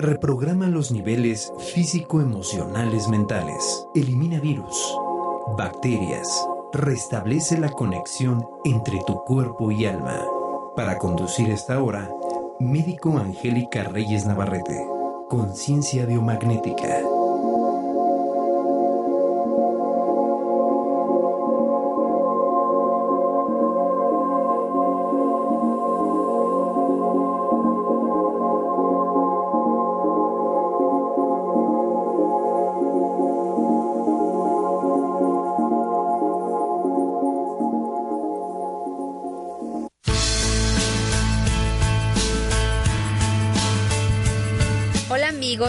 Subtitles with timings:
[0.00, 3.86] Reprograma los niveles físico-emocionales mentales.
[3.94, 4.96] Elimina virus,
[5.58, 6.26] bacterias.
[6.72, 10.24] Restablece la conexión entre tu cuerpo y alma.
[10.74, 12.08] Para conducir esta hora,
[12.58, 14.86] médico Angélica Reyes Navarrete.
[15.28, 17.02] Conciencia biomagnética.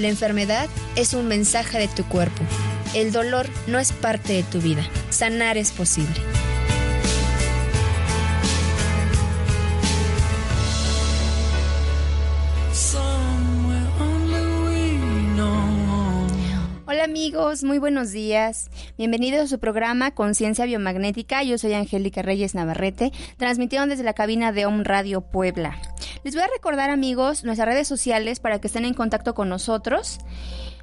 [0.00, 2.42] la enfermedad es un mensaje de tu cuerpo.
[2.94, 4.82] El dolor no es parte de tu vida.
[5.10, 6.20] Sanar es posible.
[16.86, 18.68] Hola amigos, muy buenos días.
[18.98, 21.42] Bienvenidos a su programa Conciencia Biomagnética.
[21.42, 25.80] Yo soy Angélica Reyes Navarrete, transmitiendo desde la cabina de Om Radio Puebla.
[26.22, 30.18] Les voy a recordar amigos nuestras redes sociales para que estén en contacto con nosotros.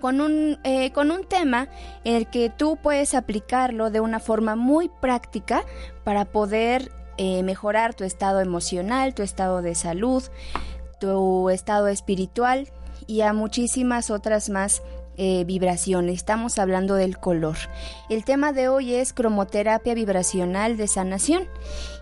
[0.00, 1.68] con un, eh, con un tema
[2.04, 5.64] en el que tú puedes aplicarlo de una forma muy práctica
[6.04, 10.22] para poder eh, mejorar tu estado emocional, tu estado de salud,
[11.00, 12.68] tu estado espiritual
[13.06, 14.82] y a muchísimas otras más
[15.18, 16.16] eh, vibraciones.
[16.16, 17.56] Estamos hablando del color.
[18.10, 21.48] El tema de hoy es cromoterapia vibracional de sanación.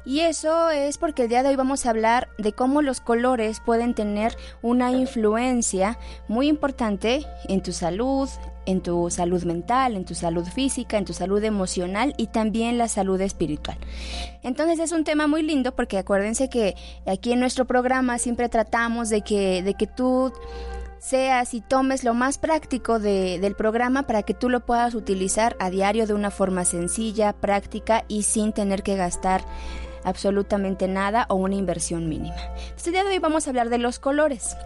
[0.04, 3.60] Y eso es porque el día de hoy vamos a hablar de cómo los colores
[3.64, 8.28] pueden tener una influencia muy importante en tu salud,
[8.66, 12.88] en tu salud mental, en tu salud física, en tu salud emocional y también la
[12.88, 13.76] salud espiritual.
[14.42, 16.74] Entonces es un tema muy lindo porque acuérdense que
[17.06, 20.32] aquí en nuestro programa siempre tratamos de que, de que tú
[20.98, 25.54] seas y tomes lo más práctico de, del programa para que tú lo puedas utilizar
[25.60, 29.44] a diario de una forma sencilla, práctica y sin tener que gastar
[30.02, 32.36] absolutamente nada o una inversión mínima.
[32.56, 34.56] Entonces, el día de hoy vamos a hablar de los colores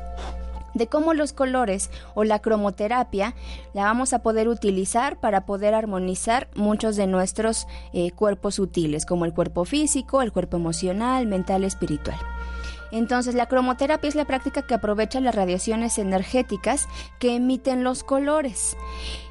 [0.78, 3.34] de cómo los colores o la cromoterapia
[3.74, 9.24] la vamos a poder utilizar para poder armonizar muchos de nuestros eh, cuerpos sutiles, como
[9.24, 12.18] el cuerpo físico, el cuerpo emocional, mental, espiritual.
[12.90, 16.88] Entonces, la cromoterapia es la práctica que aprovecha las radiaciones energéticas
[17.18, 18.76] que emiten los colores.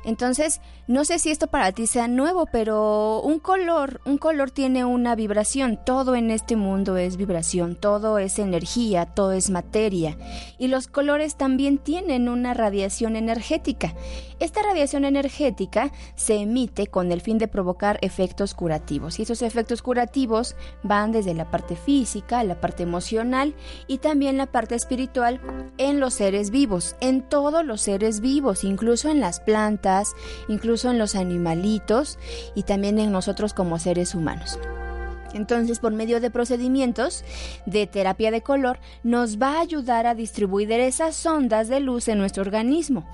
[0.07, 4.85] Entonces, no sé si esto para ti sea nuevo, pero un color, un color tiene
[4.85, 5.77] una vibración.
[5.85, 10.17] Todo en este mundo es vibración, todo es energía, todo es materia.
[10.57, 13.95] Y los colores también tienen una radiación energética.
[14.39, 19.19] Esta radiación energética se emite con el fin de provocar efectos curativos.
[19.19, 23.55] Y esos efectos curativos van desde la parte física, la parte emocional
[23.87, 25.41] y también la parte espiritual
[25.77, 29.96] en los seres vivos, en todos los seres vivos, incluso en las plantas,
[30.47, 32.19] incluso en los animalitos
[32.55, 34.59] y también en nosotros como seres humanos.
[35.33, 37.23] Entonces, por medio de procedimientos
[37.65, 42.17] de terapia de color, nos va a ayudar a distribuir esas ondas de luz en
[42.17, 43.05] nuestro organismo,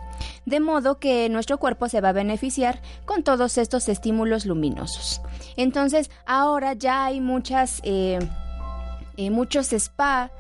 [0.46, 5.22] de modo que nuestro cuerpo se va a beneficiar con todos estos estímulos luminosos.
[5.58, 8.20] Entonces, ahora ya hay muchas, eh,
[9.18, 10.32] eh, muchos spa,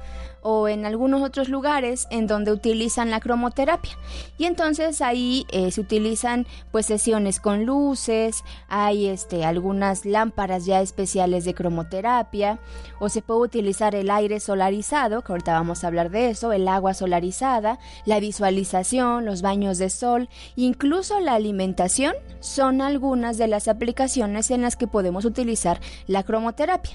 [0.44, 3.98] o en algunos otros lugares en donde utilizan la cromoterapia.
[4.38, 10.82] Y entonces ahí eh, se utilizan pues sesiones con luces, hay este, algunas lámparas ya
[10.82, 12.60] especiales de cromoterapia,
[13.00, 16.68] o se puede utilizar el aire solarizado, que ahorita vamos a hablar de eso, el
[16.68, 23.68] agua solarizada, la visualización, los baños de sol, incluso la alimentación son algunas de las
[23.68, 26.94] aplicaciones en las que podemos utilizar la cromoterapia.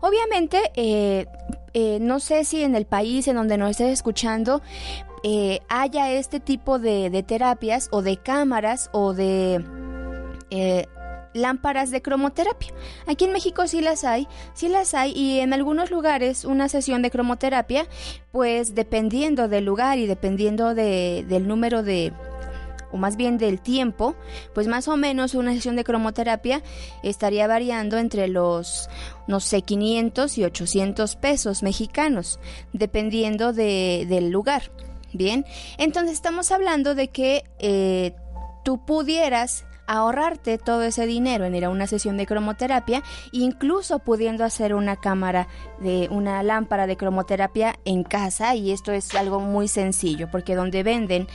[0.00, 1.26] Obviamente, eh,
[1.74, 4.62] eh, no sé si en el país en donde nos estés escuchando
[5.22, 9.64] eh, haya este tipo de, terapias o de cámaras o de
[11.32, 12.72] lámparas de cromoterapia.
[13.06, 17.02] Aquí en México sí las hay, sí las hay y en algunos lugares una sesión
[17.02, 17.86] de cromoterapia,
[18.32, 22.12] pues dependiendo del lugar y dependiendo del número de,
[22.92, 24.14] o más bien del tiempo,
[24.54, 26.62] pues más o menos una sesión de cromoterapia
[27.02, 28.88] estaría variando entre los,
[29.26, 32.40] no sé, 500 y 800 pesos mexicanos,
[32.72, 34.70] dependiendo del lugar.
[35.12, 35.44] Bien,
[35.76, 38.14] entonces estamos hablando de que eh,
[38.64, 43.02] tú pudieras ahorrarte todo ese dinero en ir a una sesión de cromoterapia,
[43.32, 45.48] incluso pudiendo hacer una cámara
[45.80, 50.84] de una lámpara de cromoterapia en casa y esto es algo muy sencillo porque donde
[50.84, 51.26] venden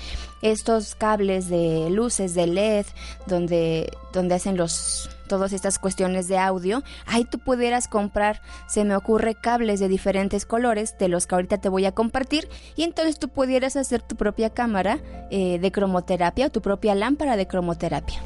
[0.41, 2.85] estos cables de luces de LED,
[3.27, 8.95] donde donde hacen los todas estas cuestiones de audio, ahí tú pudieras comprar, se me
[8.95, 13.19] ocurre, cables de diferentes colores, de los que ahorita te voy a compartir, y entonces
[13.19, 14.99] tú pudieras hacer tu propia cámara
[15.31, 18.21] eh, de cromoterapia o tu propia lámpara de cromoterapia.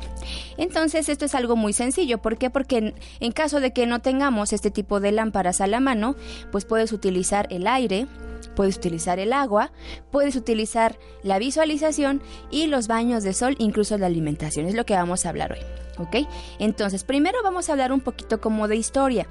[0.57, 2.49] Entonces esto es algo muy sencillo, ¿por qué?
[2.49, 6.15] Porque en caso de que no tengamos este tipo de lámparas a la mano,
[6.51, 8.07] pues puedes utilizar el aire,
[8.59, 9.71] puedes utilizar el agua,
[10.11, 12.21] puedes utilizar la visualización
[12.51, 14.65] y los baños de sol, incluso la alimentación.
[14.65, 15.59] Es lo que vamos a hablar hoy.
[15.97, 16.27] ¿Ok?
[16.59, 19.29] Entonces, primero vamos a hablar un poquito como de historia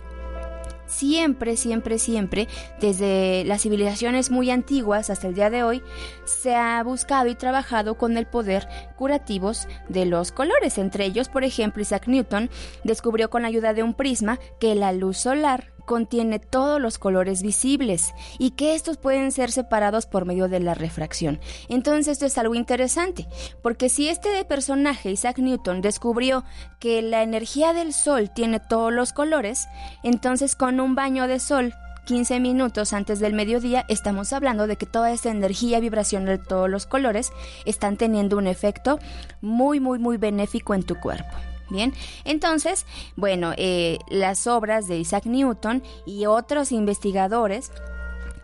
[0.87, 2.49] siempre, siempre, siempre,
[2.81, 5.83] desde las civilizaciones muy antiguas hasta el día de hoy,
[6.25, 8.67] se ha buscado y trabajado con el poder
[8.97, 10.79] curativos de los colores.
[10.79, 12.49] Entre ellos, por ejemplo, Isaac Newton
[12.83, 17.43] descubrió con la ayuda de un prisma que la luz solar contiene todos los colores
[17.43, 21.41] visibles y que estos pueden ser separados por medio de la refracción.
[21.71, 23.27] Entonces esto es algo interesante,
[23.63, 26.45] porque si este personaje, Isaac Newton, descubrió
[26.79, 29.67] que la energía del sol tiene todos los colores,
[30.05, 31.75] entonces con un baño de sol
[32.05, 36.69] 15 minutos antes del mediodía, estamos hablando de que toda esa energía vibración de todos
[36.69, 37.33] los colores
[37.65, 38.99] están teniendo un efecto
[39.41, 41.48] muy, muy, muy benéfico en tu cuerpo.
[41.71, 41.93] Bien,
[42.25, 42.87] entonces,
[43.17, 47.71] bueno, eh, las obras de Isaac Newton y otros investigadores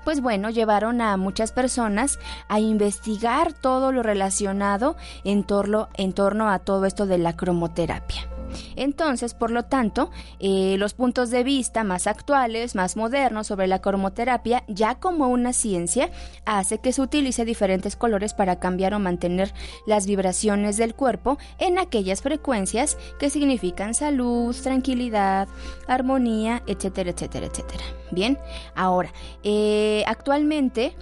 [0.04, 2.18] pues bueno, llevaron a muchas personas
[2.48, 8.28] a investigar todo lo relacionado en torno, en torno a todo esto de la cromoterapia.
[8.76, 13.80] Entonces, por lo tanto, eh, los puntos de vista más actuales, más modernos sobre la
[13.80, 16.10] cromoterapia, ya como una ciencia,
[16.44, 19.52] hace que se utilice diferentes colores para cambiar o mantener
[19.86, 25.48] las vibraciones del cuerpo en aquellas frecuencias que significan salud, tranquilidad,
[25.86, 27.84] armonía, etcétera, etcétera, etcétera.
[28.10, 28.38] Bien,
[28.74, 29.12] ahora,
[29.42, 30.94] eh, actualmente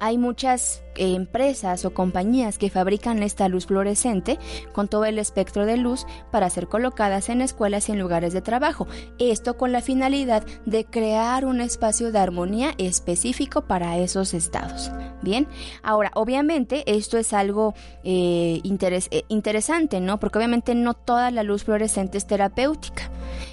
[0.00, 4.38] hay muchas eh, empresas o compañías que fabrican esta luz fluorescente
[4.72, 8.40] con todo el espectro de luz para ser colocadas en escuelas y en lugares de
[8.40, 8.88] trabajo.
[9.18, 14.90] Esto con la finalidad de crear un espacio de armonía específico para esos estados.
[15.22, 15.46] Bien,
[15.82, 20.18] ahora obviamente esto es algo eh, eh, interesante, ¿no?
[20.18, 23.09] Porque obviamente no toda la luz fluorescente es terapéutica.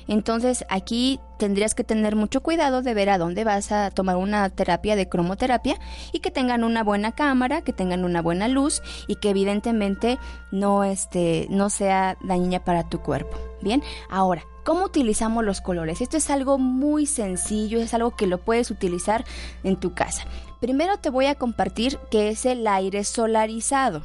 [0.08, 4.50] Entonces aquí tendrías que tener mucho cuidado de ver a dónde vas a tomar una
[4.50, 5.80] terapia de cromoterapia
[6.12, 10.18] y que tengan una buena cámara, que tengan una buena luz y que evidentemente
[10.52, 13.38] no, este, no sea dañina para tu cuerpo.
[13.62, 16.02] Bien, ahora, ¿Cómo utilizamos los colores?
[16.02, 19.24] Esto es algo muy sencillo, es algo que lo puedes utilizar
[19.64, 20.26] en tu casa.
[20.60, 24.04] Primero te voy a compartir qué es el aire solarizado.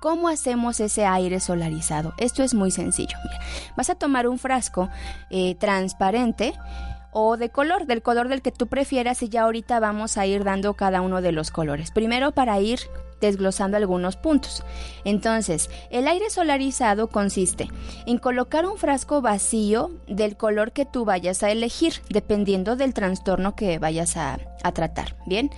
[0.00, 2.14] ¿Cómo hacemos ese aire solarizado?
[2.16, 3.18] Esto es muy sencillo.
[3.22, 3.38] Mira,
[3.76, 4.88] vas a tomar un frasco
[5.28, 6.54] eh, transparente
[7.12, 10.44] o de color, del color del que tú prefieras y ya ahorita vamos a ir
[10.44, 11.90] dando cada uno de los colores.
[11.90, 12.80] Primero para ir
[13.20, 14.64] desglosando algunos puntos.
[15.04, 17.68] Entonces, el aire solarizado consiste
[18.06, 23.54] en colocar un frasco vacío del color que tú vayas a elegir, dependiendo del trastorno
[23.54, 24.38] que vayas a,
[24.74, 25.50] tratar, ¿bien?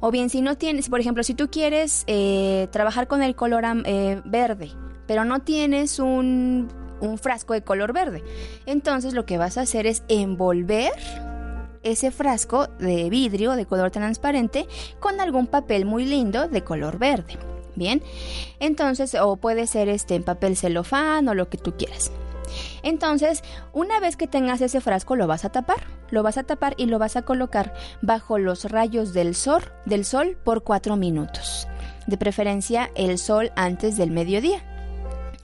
[0.00, 3.64] O bien si no tienes, por ejemplo, si tú quieres eh, trabajar con el color
[3.84, 4.70] eh, verde,
[5.06, 6.68] pero no tienes un
[7.06, 8.22] un frasco de color verde.
[8.66, 10.92] Entonces lo que vas a hacer es envolver
[11.82, 14.66] ese frasco de vidrio de color transparente
[15.00, 17.38] con algún papel muy lindo de color verde.
[17.76, 18.02] Bien,
[18.60, 22.12] entonces, o puede ser este en papel celofán o lo que tú quieras.
[22.82, 23.42] Entonces,
[23.72, 26.86] una vez que tengas ese frasco, lo vas a tapar, lo vas a tapar y
[26.86, 31.66] lo vas a colocar bajo los rayos del sol, del sol por cuatro minutos.
[32.06, 34.62] De preferencia, el sol antes del mediodía.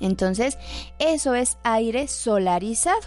[0.01, 0.59] Entonces,
[0.99, 3.01] eso es aire solarizado.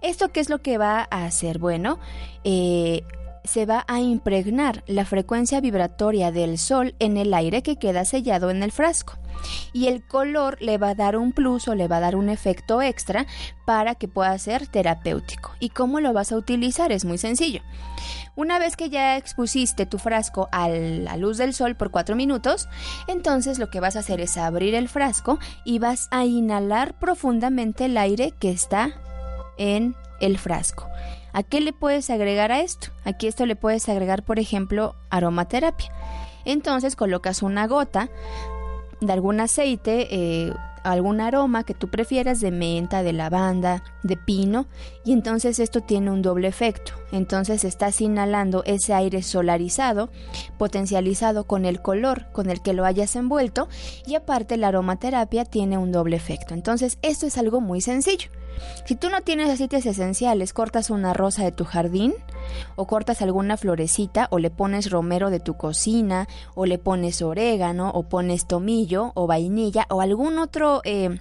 [0.00, 1.58] ¿Esto qué es lo que va a hacer?
[1.58, 1.98] Bueno,
[2.44, 3.02] eh,
[3.44, 8.50] se va a impregnar la frecuencia vibratoria del sol en el aire que queda sellado
[8.50, 9.18] en el frasco.
[9.72, 12.28] Y el color le va a dar un plus o le va a dar un
[12.28, 13.26] efecto extra
[13.64, 15.52] para que pueda ser terapéutico.
[15.58, 16.92] ¿Y cómo lo vas a utilizar?
[16.92, 17.62] Es muy sencillo.
[18.34, 22.68] Una vez que ya expusiste tu frasco a la luz del sol por 4 minutos,
[23.06, 27.84] entonces lo que vas a hacer es abrir el frasco y vas a inhalar profundamente
[27.84, 28.94] el aire que está
[29.58, 30.88] en el frasco.
[31.34, 32.88] ¿A qué le puedes agregar a esto?
[33.04, 35.92] Aquí esto le puedes agregar, por ejemplo, aromaterapia.
[36.44, 38.08] Entonces colocas una gota
[39.00, 40.52] de algún aceite, eh,
[40.84, 44.66] algún aroma que tú prefieras de menta, de lavanda, de pino,
[45.04, 46.92] y entonces esto tiene un doble efecto.
[47.12, 50.10] Entonces estás inhalando ese aire solarizado,
[50.58, 53.68] potencializado con el color con el que lo hayas envuelto,
[54.06, 56.54] y aparte la aromaterapia tiene un doble efecto.
[56.54, 58.28] Entonces esto es algo muy sencillo.
[58.84, 62.14] Si tú no tienes aceites esenciales, cortas una rosa de tu jardín,
[62.76, 67.90] o cortas alguna florecita, o le pones romero de tu cocina, o le pones orégano,
[67.90, 70.80] o pones tomillo, o vainilla, o algún otro...
[70.84, 71.18] Eh,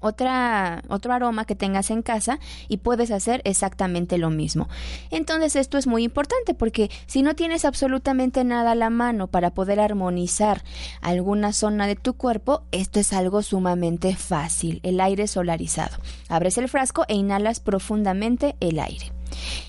[0.00, 2.38] otra, otro aroma que tengas en casa
[2.68, 4.68] y puedes hacer exactamente lo mismo.
[5.10, 9.50] Entonces esto es muy importante porque si no tienes absolutamente nada a la mano para
[9.50, 10.62] poder armonizar
[11.00, 15.96] alguna zona de tu cuerpo, esto es algo sumamente fácil, el aire solarizado.
[16.28, 19.12] Abres el frasco e inhalas profundamente el aire.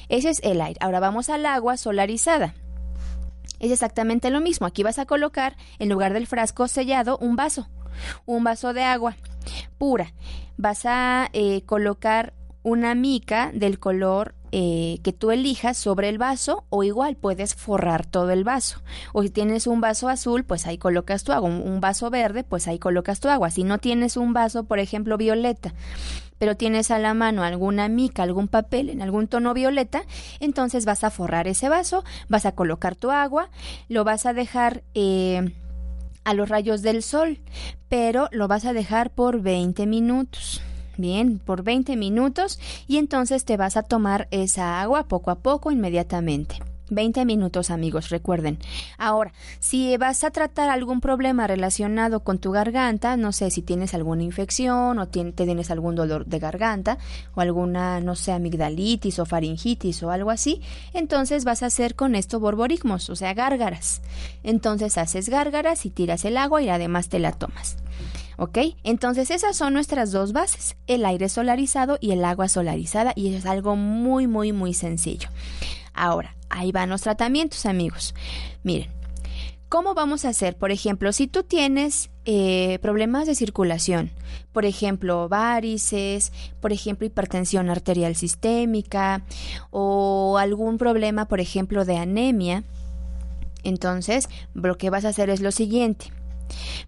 [0.09, 0.77] Ese es el aire.
[0.81, 2.53] Ahora vamos al agua solarizada.
[3.59, 4.67] Es exactamente lo mismo.
[4.67, 7.67] Aquí vas a colocar, en lugar del frasco sellado, un vaso.
[8.25, 9.15] Un vaso de agua
[9.77, 10.13] pura.
[10.57, 16.63] Vas a eh, colocar una mica del color eh, que tú elijas sobre el vaso
[16.69, 18.81] o igual puedes forrar todo el vaso.
[19.13, 21.49] O si tienes un vaso azul, pues ahí colocas tu agua.
[21.49, 23.51] Un vaso verde, pues ahí colocas tu agua.
[23.51, 25.73] Si no tienes un vaso, por ejemplo, violeta,
[26.39, 30.03] pero tienes a la mano alguna mica, algún papel en algún tono violeta,
[30.39, 33.49] entonces vas a forrar ese vaso, vas a colocar tu agua,
[33.89, 34.83] lo vas a dejar...
[34.93, 35.53] Eh,
[36.27, 37.39] a los rayos del sol,
[37.87, 40.61] pero lo vas a dejar por 20 minutos.
[40.97, 45.71] Bien, por 20 minutos y entonces te vas a tomar esa agua poco a poco
[45.71, 46.59] inmediatamente.
[46.89, 48.59] 20 minutos amigos, recuerden.
[48.97, 53.93] Ahora, si vas a tratar algún problema relacionado con tu garganta, no sé si tienes
[53.93, 56.97] alguna infección o te tienes algún dolor de garganta
[57.35, 60.61] o alguna, no sé, amigdalitis o faringitis o algo así,
[60.93, 64.01] entonces vas a hacer con esto borborigmos, o sea, gárgaras.
[64.43, 67.77] Entonces haces gárgaras y tiras el agua y además te la tomas.
[68.37, 68.59] ¿Ok?
[68.83, 73.47] Entonces esas son nuestras dos bases, el aire solarizado y el agua solarizada y es
[73.47, 75.29] algo muy, muy, muy sencillo.
[75.97, 78.13] Ahora, ahí van los tratamientos, amigos.
[78.63, 78.89] Miren,
[79.67, 80.55] ¿cómo vamos a hacer?
[80.55, 84.11] Por ejemplo, si tú tienes eh, problemas de circulación,
[84.53, 89.23] por ejemplo, varices, por ejemplo, hipertensión arterial sistémica
[89.71, 92.63] o algún problema, por ejemplo, de anemia,
[93.63, 96.11] entonces lo que vas a hacer es lo siguiente.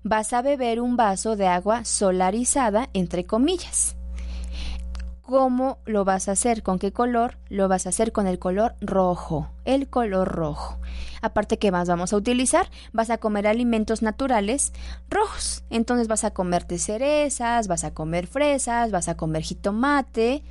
[0.03, 3.95] Vas a beber un vaso de agua solarizada, entre comillas.
[5.29, 6.63] ¿Cómo lo vas a hacer?
[6.63, 7.37] ¿Con qué color?
[7.49, 10.79] Lo vas a hacer con el color rojo, el color rojo.
[11.21, 12.71] Aparte, ¿qué más vamos a utilizar?
[12.93, 14.73] Vas a comer alimentos naturales
[15.07, 15.63] rojos.
[15.69, 20.41] Entonces vas a comerte cerezas, vas a comer fresas, vas a comer jitomate.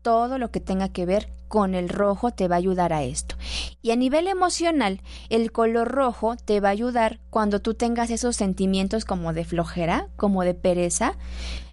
[0.00, 3.36] Todo lo que tenga que ver con el rojo te va a ayudar a esto.
[3.82, 5.00] Y a nivel emocional,
[5.30, 10.08] el color rojo te va a ayudar cuando tú tengas esos sentimientos como de flojera,
[10.16, 11.14] como de pereza.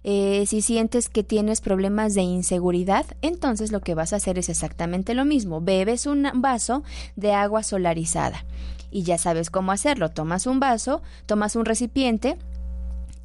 [0.02, 4.48] Eh, si sientes que tienes problemas de inseguridad, entonces lo que vas a hacer es
[4.48, 5.60] exactamente lo mismo.
[5.60, 6.82] Bebes un vaso
[7.16, 8.44] de agua solarizada.
[8.90, 10.10] Y ya sabes cómo hacerlo.
[10.10, 12.38] Tomas un vaso, tomas un recipiente,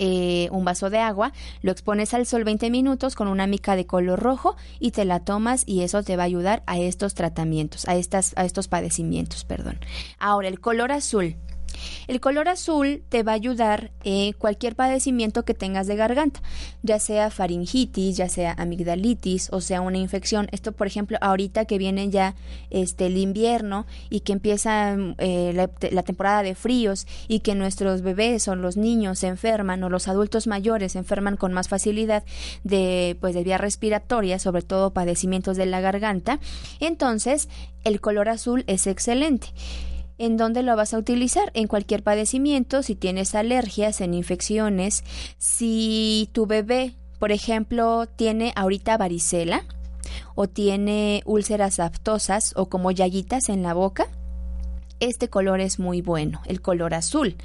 [0.03, 1.31] eh, un vaso de agua,
[1.61, 5.19] lo expones al sol 20 minutos con una mica de color rojo y te la
[5.19, 9.45] tomas y eso te va a ayudar a estos tratamientos, a, estas, a estos padecimientos,
[9.45, 9.77] perdón.
[10.17, 11.35] Ahora, el color azul.
[12.07, 16.41] El color azul te va a ayudar en cualquier padecimiento que tengas de garganta,
[16.83, 20.47] ya sea faringitis, ya sea amigdalitis o sea una infección.
[20.51, 22.35] Esto, por ejemplo, ahorita que viene ya
[22.69, 28.01] este el invierno y que empieza eh, la, la temporada de fríos y que nuestros
[28.01, 32.23] bebés o los niños se enferman o los adultos mayores se enferman con más facilidad
[32.63, 36.39] de pues de vías respiratorias, sobre todo padecimientos de la garganta,
[36.79, 37.49] entonces
[37.83, 39.47] el color azul es excelente.
[40.21, 41.49] ¿En dónde lo vas a utilizar?
[41.55, 45.03] En cualquier padecimiento, si tienes alergias, en infecciones,
[45.39, 49.63] si tu bebé, por ejemplo, tiene ahorita varicela
[50.35, 54.09] o tiene úlceras aftosas o como llaguitas en la boca,
[54.99, 57.35] este color es muy bueno, el color azul.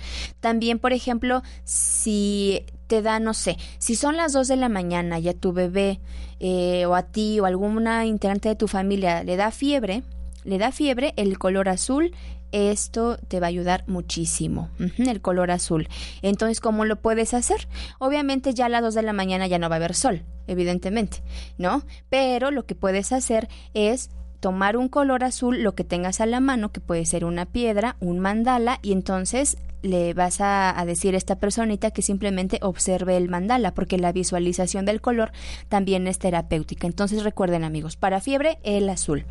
[0.41, 5.19] También, por ejemplo, si te da, no sé, si son las 2 de la mañana
[5.19, 5.99] y a tu bebé
[6.41, 10.03] eh, o a ti o alguna integrante de tu familia le da fiebre,
[10.45, 12.15] le da fiebre, el color azul,
[12.53, 15.89] esto te va a ayudar muchísimo, el color azul.
[16.23, 17.69] Entonces, ¿cómo lo puedes hacer?
[17.99, 21.23] Obviamente ya a las 2 de la mañana ya no va a haber sol, evidentemente,
[21.59, 21.83] ¿no?
[22.09, 24.11] Pero lo que puedes hacer es
[24.41, 27.97] tomar un color azul, lo que tengas a la mano, que puede ser una piedra,
[28.01, 33.17] un mandala, y entonces le vas a, a decir a esta personita que simplemente observe
[33.17, 35.33] el mandala, porque la visualización del color
[35.69, 36.87] también es terapéutica.
[36.87, 39.25] Entonces recuerden amigos, para fiebre el azul.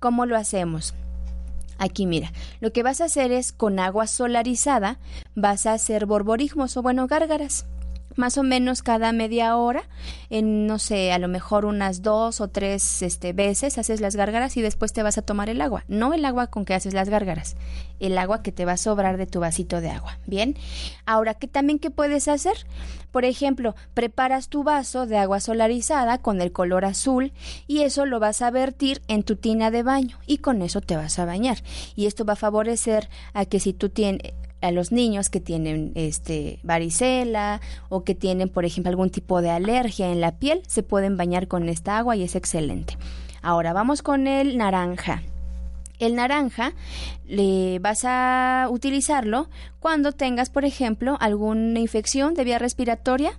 [0.00, 0.94] ¿Cómo lo hacemos?
[1.78, 4.98] Aquí mira, lo que vas a hacer es con agua solarizada,
[5.34, 7.66] vas a hacer borborismos o bueno, gárgaras.
[8.16, 9.84] Más o menos cada media hora,
[10.30, 14.56] en no sé, a lo mejor unas dos o tres este, veces haces las gárgaras
[14.56, 15.84] y después te vas a tomar el agua.
[15.88, 17.56] No el agua con que haces las gárgaras,
[18.00, 20.18] el agua que te va a sobrar de tu vasito de agua.
[20.26, 20.56] Bien,
[21.06, 22.54] ahora, ¿qué también qué puedes hacer?
[23.10, 27.32] Por ejemplo, preparas tu vaso de agua solarizada con el color azul
[27.68, 30.96] y eso lo vas a vertir en tu tina de baño y con eso te
[30.96, 31.58] vas a bañar.
[31.94, 34.32] Y esto va a favorecer a que si tú tienes
[34.64, 39.50] a los niños que tienen este varicela o que tienen por ejemplo algún tipo de
[39.50, 42.96] alergia en la piel se pueden bañar con esta agua y es excelente.
[43.42, 45.22] Ahora vamos con el naranja.
[45.98, 46.72] El naranja
[47.26, 49.48] le vas a utilizarlo
[49.80, 53.38] cuando tengas, por ejemplo, alguna infección de vía respiratoria,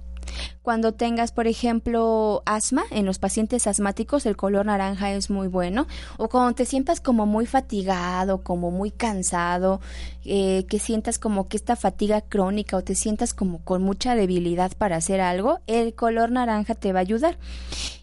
[0.61, 5.87] cuando tengas, por ejemplo, asma, en los pacientes asmáticos el color naranja es muy bueno.
[6.17, 9.81] O cuando te sientas como muy fatigado, como muy cansado,
[10.23, 14.71] eh, que sientas como que esta fatiga crónica o te sientas como con mucha debilidad
[14.77, 17.37] para hacer algo, el color naranja te va a ayudar.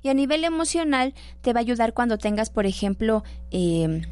[0.03, 4.03] Y a nivel emocional te va a ayudar cuando tengas, por ejemplo, eh,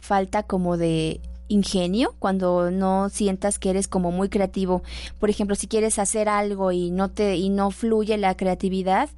[0.00, 4.82] falta como de ingenio, cuando no sientas que eres como muy creativo.
[5.18, 9.10] Por ejemplo, si quieres hacer algo y no te y no fluye la creatividad,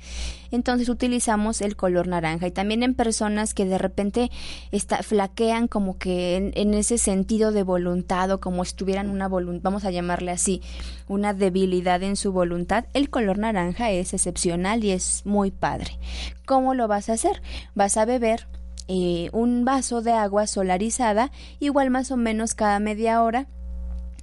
[0.51, 4.31] entonces utilizamos el color naranja y también en personas que de repente
[4.71, 9.65] está, flaquean como que en, ese sentido de voluntad o como si tuvieran una voluntad,
[9.65, 10.63] vamos a llamarle así,
[11.09, 15.99] una debilidad en su voluntad, el color naranja es excepcional y es muy padre.
[16.47, 17.43] ¿Cómo lo vas a hacer?
[17.75, 18.47] Vas a beber
[18.89, 23.47] eh, un vaso de agua solarizada, igual más o menos cada media hora,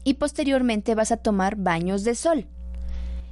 [0.03, 2.47] y posteriormente vas a tomar baños de sol.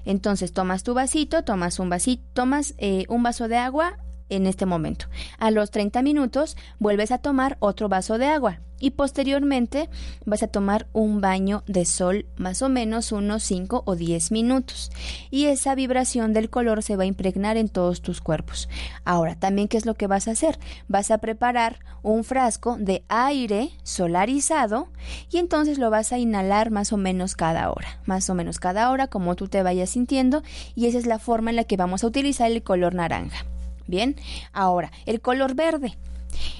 [0.05, 3.97] Entonces tomas tu vasito, tomas un vasito, tomas eh, un vaso de agua
[4.29, 5.05] en este momento.
[5.37, 9.89] A los 30 minutos vuelves a tomar otro vaso de agua y posteriormente
[10.25, 14.91] vas a tomar un baño de sol más o menos unos 5 o 10 minutos
[15.29, 18.69] y esa vibración del color se va a impregnar en todos tus cuerpos.
[19.05, 20.59] Ahora, también qué es lo que vas a hacer?
[20.87, 24.89] Vas a preparar un frasco de aire solarizado
[25.31, 28.89] y entonces lo vas a inhalar más o menos cada hora, más o menos cada
[28.91, 30.43] hora como tú te vayas sintiendo
[30.75, 33.45] y esa es la forma en la que vamos a utilizar el color naranja.
[33.87, 34.15] Bien,
[34.53, 35.97] ahora, el color verde.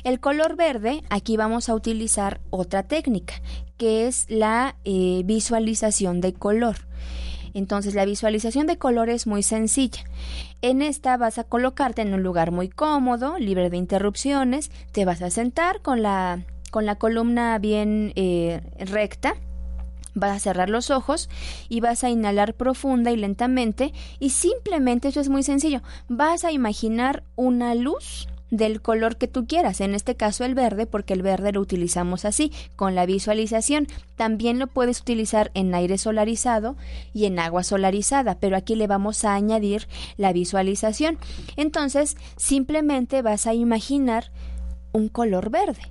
[0.04, 3.36] El color verde, aquí vamos a utilizar otra técnica,
[3.78, 6.78] que es la eh, visualización de color.
[7.54, 10.04] Entonces, la visualización de color es muy sencilla.
[10.62, 15.22] En esta vas a colocarte en un lugar muy cómodo, libre de interrupciones, te vas
[15.22, 19.36] a sentar con la, con la columna bien eh, recta
[20.16, 21.30] Vas a cerrar los ojos
[21.70, 26.52] y vas a inhalar profunda y lentamente y simplemente, eso es muy sencillo, vas a
[26.52, 31.22] imaginar una luz del color que tú quieras, en este caso el verde, porque el
[31.22, 33.88] verde lo utilizamos así, con la visualización.
[34.16, 36.76] También lo puedes utilizar en aire solarizado
[37.14, 41.18] y en agua solarizada, pero aquí le vamos a añadir la visualización.
[41.58, 44.32] Entonces, simplemente vas a imaginar
[44.92, 45.82] un color verde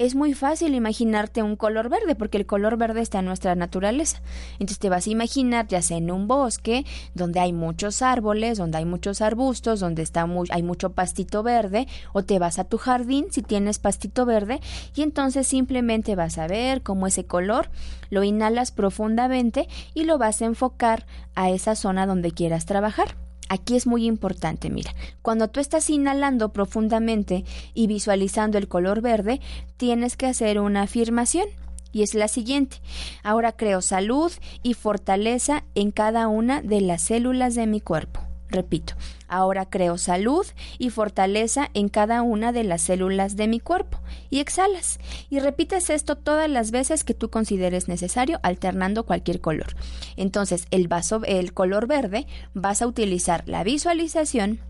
[0.00, 4.22] es muy fácil imaginarte un color verde porque el color verde está en nuestra naturaleza.
[4.54, 8.78] Entonces te vas a imaginar ya sea en un bosque donde hay muchos árboles, donde
[8.78, 13.26] hay muchos arbustos, donde está hay mucho pastito verde o te vas a tu jardín
[13.30, 14.60] si tienes pastito verde
[14.94, 17.68] y entonces simplemente vas a ver cómo ese color
[18.08, 23.19] lo inhalas profundamente y lo vas a enfocar a esa zona donde quieras trabajar.
[23.52, 29.40] Aquí es muy importante, mira, cuando tú estás inhalando profundamente y visualizando el color verde,
[29.76, 31.48] tienes que hacer una afirmación.
[31.90, 32.76] Y es la siguiente.
[33.24, 34.30] Ahora creo salud
[34.62, 38.29] y fortaleza en cada una de las células de mi cuerpo.
[38.50, 38.94] Repito,
[39.28, 40.44] ahora creo salud
[40.78, 44.00] y fortaleza en cada una de las células de mi cuerpo.
[44.28, 44.98] Y exhalas.
[45.28, 49.76] Y repites esto todas las veces que tú consideres necesario, alternando cualquier color.
[50.16, 54.60] Entonces, el vaso, el color verde, vas a utilizar la visualización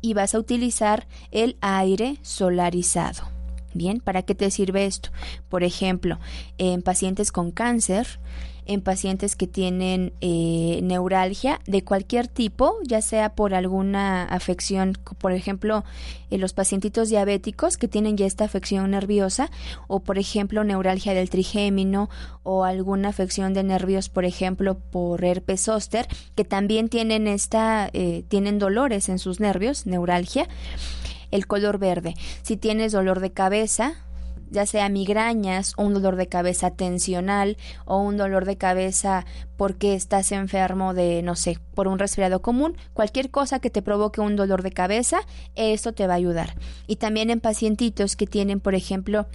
[0.00, 3.34] y vas a utilizar el aire solarizado.
[3.74, 5.10] Bien, ¿para qué te sirve esto?
[5.48, 6.18] Por ejemplo,
[6.58, 8.06] en pacientes con cáncer,
[8.66, 15.32] en pacientes que tienen eh, neuralgia de cualquier tipo, ya sea por alguna afección, por
[15.32, 15.84] ejemplo,
[16.30, 19.50] los pacientitos diabéticos que tienen ya esta afección nerviosa,
[19.86, 22.10] o por ejemplo, neuralgia del trigémino,
[22.42, 28.24] o alguna afección de nervios, por ejemplo, por herpes zóster, que también tienen esta, eh,
[28.28, 30.48] tienen dolores en sus nervios, neuralgia.
[31.30, 32.14] El color verde.
[32.42, 33.94] Si tienes dolor de cabeza,
[34.54, 40.32] ya sea migrañas un dolor de cabeza tensional o un dolor de cabeza porque estás
[40.32, 44.62] enfermo de, no sé, por un resfriado común, cualquier cosa que te provoque un dolor
[44.62, 45.18] de cabeza,
[45.56, 46.54] esto te va a ayudar.
[46.86, 49.26] Y también en pacientitos que tienen, por ejemplo,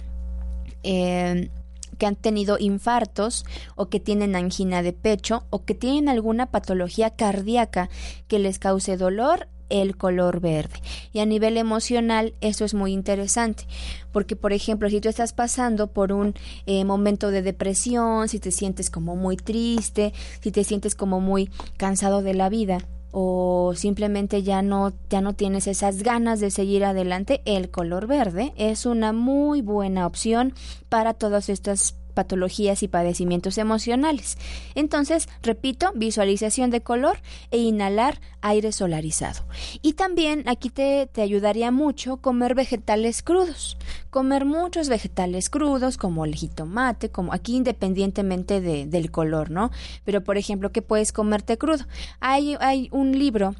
[0.82, 1.50] eh,
[1.98, 3.44] que han tenido infartos
[3.76, 7.90] o que tienen angina de pecho o que tienen alguna patología cardíaca
[8.26, 10.80] que les cause dolor el color verde.
[11.12, 13.64] Y a nivel emocional eso es muy interesante,
[14.12, 16.34] porque por ejemplo, si tú estás pasando por un
[16.66, 21.50] eh, momento de depresión, si te sientes como muy triste, si te sientes como muy
[21.76, 22.78] cansado de la vida,
[23.12, 28.52] o simplemente ya no ya no tienes esas ganas de seguir adelante, el color verde
[28.56, 30.54] es una muy buena opción
[30.88, 34.38] para todas estas patologías y padecimientos emocionales.
[34.74, 37.18] Entonces, repito, visualización de color
[37.50, 39.44] e inhalar aire solarizado.
[39.82, 43.76] Y también aquí te, te ayudaría mucho comer vegetales crudos.
[44.10, 49.70] Comer muchos vegetales crudos como el jitomate, como aquí independientemente de, del color, ¿no?
[50.04, 51.84] Pero, por ejemplo, ¿qué puedes comerte crudo?
[52.20, 53.54] Hay, hay un libro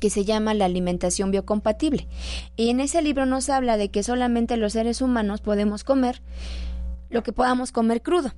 [0.00, 2.08] que se llama La alimentación biocompatible.
[2.56, 6.20] Y en ese libro nos habla de que solamente los seres humanos podemos comer
[7.10, 8.32] lo que podamos comer crudo.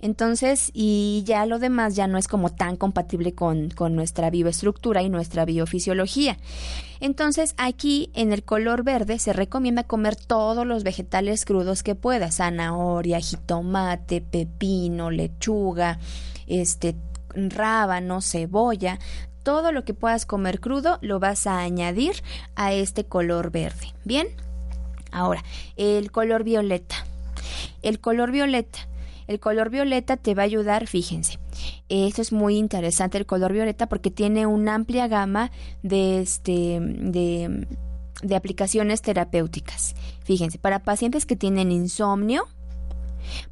[0.00, 5.02] Entonces, y ya lo demás ya no es como tan compatible con, con, nuestra bioestructura
[5.02, 6.38] y nuestra biofisiología.
[7.00, 12.36] Entonces, aquí en el color verde se recomienda comer todos los vegetales crudos que puedas,
[12.36, 15.98] zanahoria, jitomate, pepino, lechuga,
[16.46, 16.94] este
[17.34, 18.98] rábano, cebolla,
[19.42, 22.22] todo lo que puedas comer crudo lo vas a añadir
[22.54, 23.94] a este color verde.
[24.04, 24.28] Bien.
[25.10, 25.42] Ahora,
[25.76, 26.96] el color violeta.
[27.82, 28.88] El color violeta.
[29.26, 31.38] El color violeta te va a ayudar, fíjense.
[31.88, 35.50] Esto es muy interesante el color violeta porque tiene una amplia gama
[35.82, 37.66] de este de,
[38.22, 39.94] de aplicaciones terapéuticas.
[40.24, 42.46] Fíjense, para pacientes que tienen insomnio,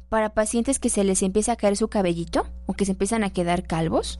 [0.09, 3.29] para pacientes que se les empieza a caer su cabellito o que se empiezan a
[3.29, 4.19] quedar calvos,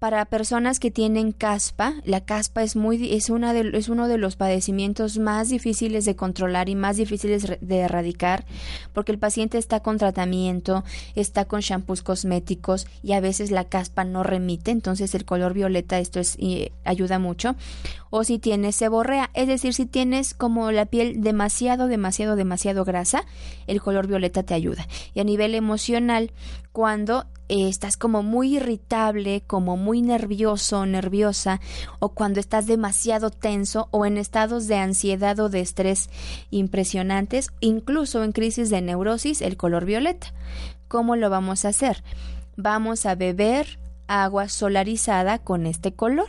[0.00, 4.16] para personas que tienen caspa, la caspa es muy es una de, es uno de
[4.16, 8.46] los padecimientos más difíciles de controlar y más difíciles de erradicar
[8.94, 10.84] porque el paciente está con tratamiento,
[11.16, 15.98] está con shampoos cosméticos y a veces la caspa no remite, entonces el color violeta
[15.98, 17.54] esto es y ayuda mucho.
[18.08, 23.26] O si tienes seborrea, es decir, si tienes como la piel demasiado demasiado demasiado grasa,
[23.66, 24.88] el color violeta te ayuda.
[25.12, 26.32] Y a nivel emocional,
[26.72, 31.60] cuando eh, estás como muy irritable, como muy nervioso, nerviosa,
[31.98, 36.10] o cuando estás demasiado tenso o en estados de ansiedad o de estrés
[36.50, 40.32] impresionantes, incluso en crisis de neurosis, el color violeta.
[40.86, 42.04] ¿Cómo lo vamos a hacer?
[42.56, 46.28] Vamos a beber agua solarizada con este color.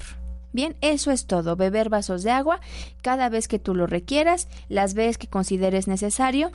[0.54, 1.56] Bien, eso es todo.
[1.56, 2.62] Beber vasos de agua
[3.02, 6.52] cada vez que tú lo requieras, las veces que consideres necesario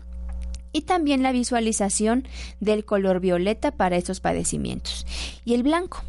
[0.72, 2.29] y también la visualización
[2.61, 5.07] del color violeta para estos padecimientos.
[5.44, 6.02] Y el blanco.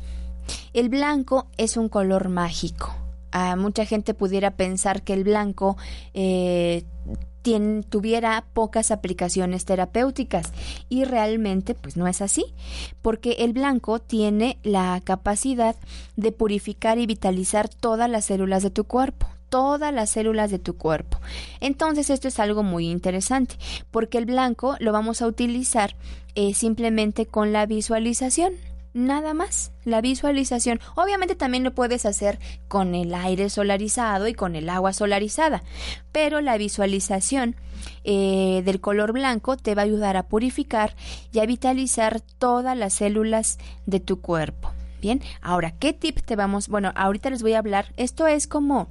[0.73, 2.95] El blanco es un color mágico.
[3.31, 5.77] A mucha gente pudiera pensar que el blanco
[6.13, 6.85] eh,
[7.89, 10.51] tuviera pocas aplicaciones terapéuticas
[10.89, 12.45] y realmente pues no es así
[13.01, 15.75] porque el blanco tiene la capacidad
[16.17, 20.77] de purificar y vitalizar todas las células de tu cuerpo todas las células de tu
[20.77, 21.19] cuerpo.
[21.59, 23.55] Entonces esto es algo muy interesante
[23.91, 25.95] porque el blanco lo vamos a utilizar
[26.35, 28.53] eh, simplemente con la visualización.
[28.93, 30.79] Nada más, la visualización.
[30.95, 35.61] Obviamente también lo puedes hacer con el aire solarizado y con el agua solarizada,
[36.11, 37.55] pero la visualización
[38.03, 40.95] eh, del color blanco te va a ayudar a purificar
[41.31, 44.71] y a vitalizar todas las células de tu cuerpo.
[44.99, 46.67] Bien, ahora, ¿qué tip te vamos?
[46.67, 47.93] Bueno, ahorita les voy a hablar.
[47.97, 48.87] Esto es como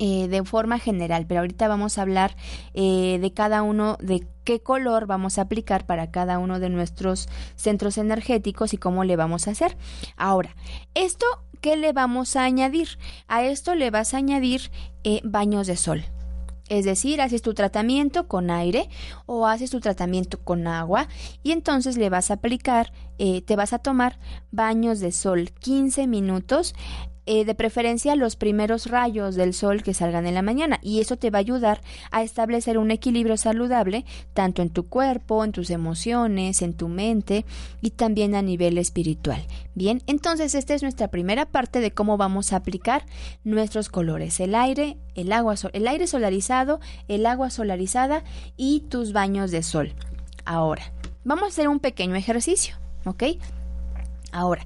[0.00, 2.36] eh, de forma general, pero ahorita vamos a hablar
[2.72, 7.28] eh, de cada uno, de qué color vamos a aplicar para cada uno de nuestros
[7.56, 9.76] centros energéticos y cómo le vamos a hacer.
[10.16, 10.54] Ahora,
[10.94, 11.26] esto,
[11.60, 12.90] ¿qué le vamos a añadir?
[13.26, 14.70] A esto le vas a añadir
[15.02, 16.04] eh, baños de sol.
[16.68, 18.88] Es decir, haces tu tratamiento con aire
[19.26, 21.08] o haces tu tratamiento con agua
[21.42, 24.18] y entonces le vas a aplicar, te vas a tomar
[24.52, 26.74] baños de sol 15 minutos
[27.30, 31.18] eh, de preferencia los primeros rayos del sol que salgan en la mañana y eso
[31.18, 35.68] te va a ayudar a establecer un equilibrio saludable tanto en tu cuerpo, en tus
[35.68, 37.44] emociones, en tu mente
[37.82, 39.44] y también a nivel espiritual.
[39.74, 43.04] Bien, entonces esta es nuestra primera parte de cómo vamos a aplicar
[43.44, 48.24] nuestros colores, el aire, el agua, el aire solarizado, el agua solarizada
[48.56, 49.92] y tus baños de sol.
[50.46, 53.24] Ahora, vamos a hacer un pequeño ejercicio, ¿ok?
[54.32, 54.64] Ahora,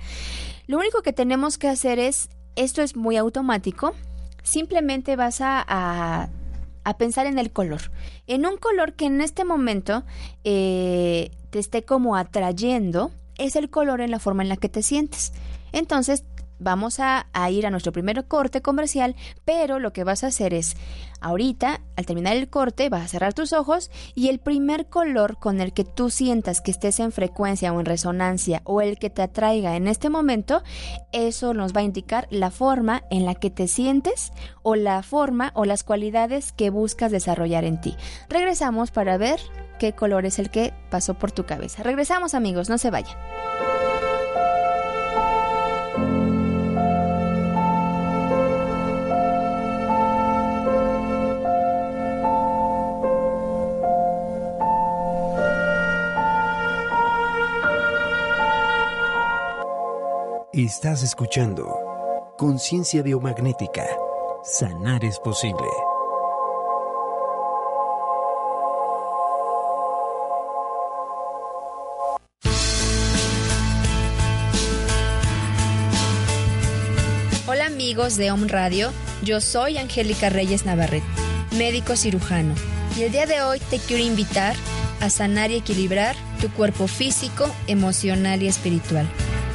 [0.69, 3.95] lo único que tenemos que hacer es esto es muy automático.
[4.43, 7.81] Simplemente vas a, a, pensar en el color.
[8.27, 10.05] En un color que en este momento
[10.45, 14.83] eh, te esté como atrayendo, es el color en la forma en la que te
[14.83, 15.33] sientes.
[15.73, 16.25] Entonces
[16.63, 20.77] vamos a, ir a nuestro primer corte comercial, pero lo que vas a hacer es,
[21.21, 25.61] ahorita, al terminar el corte, vas a cerrar tus ojos y el primer color con
[25.61, 29.23] el que tú sientas que estés en frecuencia o en resonancia o el que te
[29.23, 30.63] atraiga en este momento,
[31.13, 35.53] eso nos va a indicar la forma en la que te sientes o la forma
[35.55, 37.97] o las cualidades que buscas desarrollar en ti.
[38.29, 39.41] Regresamos para ver
[39.79, 41.83] qué color es el que pasó por tu cabeza.
[41.83, 43.17] Regresamos amigos, no se vayan.
[60.55, 61.67] Estás escuchando
[62.37, 63.87] Conciencia Biomagnética.
[64.45, 65.67] Sanar es posible.
[77.47, 81.07] Hola amigos de Om Radio, yo soy Angélica Reyes Navarrete,
[81.57, 82.55] médico cirujano,
[82.99, 84.55] y el día de hoy te quiero invitar
[85.01, 89.09] a sanar y equilibrar tu cuerpo físico, emocional y espiritual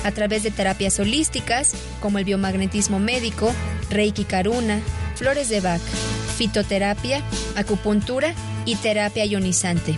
[0.04, 3.54] a través de terapias holísticas como el biomagnetismo médico,
[3.90, 4.82] Reiki Karuna,
[5.16, 5.82] flores de Bach,
[6.38, 7.22] fitoterapia,
[7.56, 8.34] acupuntura
[8.66, 9.98] y terapia ionizante.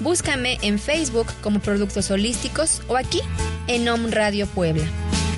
[0.00, 3.20] Búscame en Facebook como Productos Holísticos o aquí
[3.66, 4.84] en Om Radio Puebla.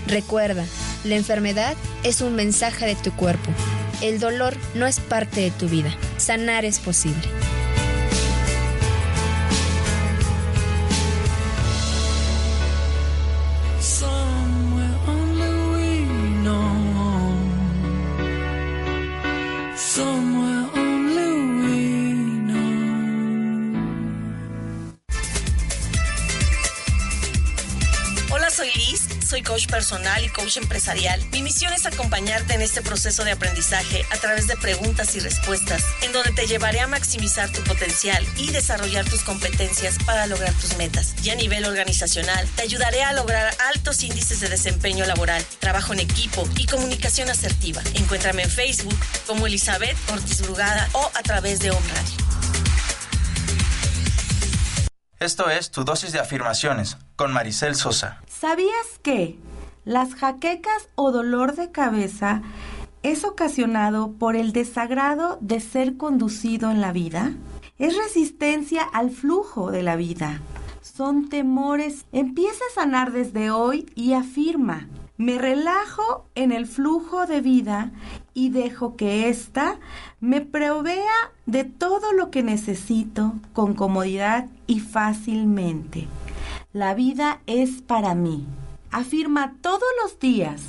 [0.06, 0.64] Recuerda,
[1.04, 3.50] la enfermedad es un mensaje de tu cuerpo.
[4.02, 5.92] El dolor no es parte de tu vida.
[6.16, 7.41] Sanar es posible.
[29.62, 31.20] Coach personal y coach empresarial.
[31.32, 35.84] Mi misión es acompañarte en este proceso de aprendizaje a través de preguntas y respuestas,
[36.02, 40.76] en donde te llevaré a maximizar tu potencial y desarrollar tus competencias para lograr tus
[40.76, 41.14] metas.
[41.22, 46.00] Y a nivel organizacional, te ayudaré a lograr altos índices de desempeño laboral, trabajo en
[46.00, 47.82] equipo y comunicación asertiva.
[47.94, 52.16] Encuéntrame en Facebook como Elizabeth Ortiz Brugada o a través de Home Radio.
[55.18, 58.20] Esto es Tu dosis de afirmaciones con Maricel Sosa.
[58.26, 59.38] ¿Sabías que
[59.84, 62.42] las jaquecas o dolor de cabeza
[63.02, 67.34] es ocasionado por el desagrado de ser conducido en la vida?
[67.78, 70.40] Es resistencia al flujo de la vida.
[70.82, 72.06] Son temores.
[72.12, 74.88] Empieza a sanar desde hoy y afirma.
[75.16, 77.92] Me relajo en el flujo de vida
[78.34, 79.78] y dejo que ésta
[80.20, 86.06] me provea de todo lo que necesito con comodidad y fácilmente.
[86.72, 88.46] La vida es para mí.
[88.92, 90.60] Afirma todos los días.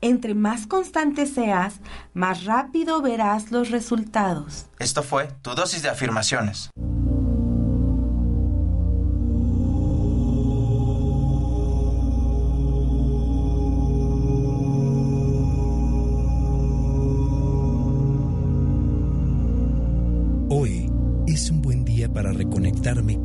[0.00, 1.74] Entre más constante seas,
[2.14, 4.64] más rápido verás los resultados.
[4.78, 6.70] Esto fue tu dosis de afirmaciones.
[20.48, 20.90] Hoy
[21.26, 23.18] es un buen día para reconectarme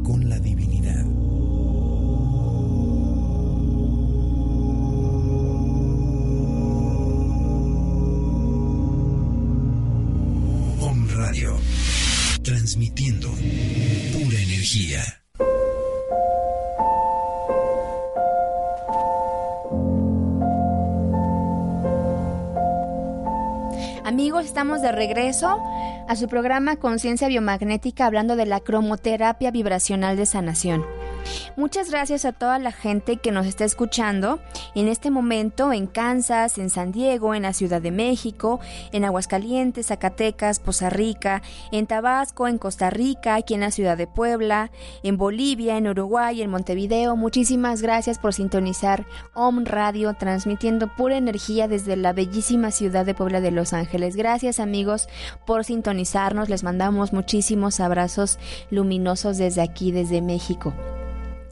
[24.52, 25.64] estamos de regreso
[26.10, 30.86] a su programa Conciencia Biomagnética hablando de la cromoterapia vibracional de sanación.
[31.58, 34.40] Muchas gracias a toda la gente que nos está escuchando
[34.74, 38.60] en este momento en Kansas, en San Diego, en la Ciudad de México,
[38.92, 44.08] en Aguascalientes, Zacatecas, Poza Rica, en Tabasco, en Costa Rica, aquí en la Ciudad de
[44.08, 44.72] Puebla,
[45.04, 47.16] en Bolivia, en Uruguay, en Montevideo.
[47.16, 53.42] Muchísimas gracias por sintonizar Om Radio, transmitiendo pura energía desde la bellísima ciudad de Puebla
[53.42, 54.16] de Los Ángeles.
[54.16, 55.10] Gracias amigos
[55.46, 56.50] por sintonizarnos.
[56.50, 60.74] Les mandamos muchísimos abrazos luminosos desde aquí, desde México.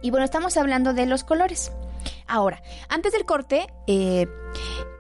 [0.02, 1.72] Y bueno, estamos hablando de los colores.
[2.28, 4.28] Ahora, antes del corte, eh,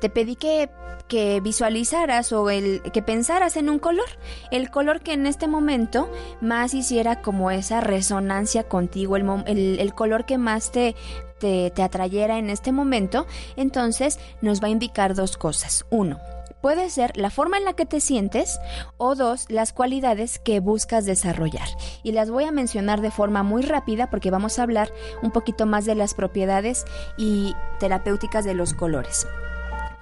[0.01, 0.69] te pedí que,
[1.07, 4.07] que visualizaras o el, que pensaras en un color.
[4.51, 10.25] El color que en este momento más hiciera como esa resonancia contigo, el, el- color
[10.25, 10.95] que más te,
[11.39, 13.25] te atrayera en este momento.
[13.55, 15.85] Entonces nos va a indicar dos cosas.
[15.89, 16.19] Uno,
[16.61, 18.59] puede ser la forma en la que te sientes
[18.97, 21.67] o dos, las cualidades que buscas desarrollar.
[22.03, 24.91] Y las voy a mencionar de forma muy rápida porque vamos a hablar
[25.21, 26.85] un poquito más de las propiedades
[27.17, 29.27] y terapéuticas de los colores.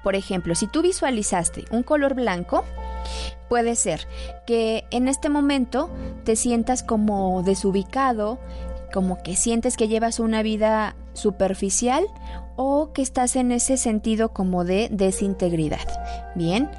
[0.03, 2.63] Por ejemplo, si tú visualizaste un color blanco,
[3.49, 4.07] puede ser
[4.45, 5.89] que en este momento
[6.23, 8.39] te sientas como desubicado,
[8.93, 12.05] como que sientes que llevas una vida superficial
[12.55, 15.87] o que estás en ese sentido como de desintegridad.
[16.35, 16.69] Bien,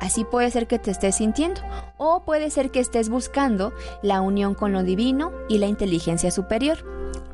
[0.00, 1.60] así puede ser que te estés sintiendo
[1.96, 6.84] o puede ser que estés buscando la unión con lo divino y la inteligencia superior.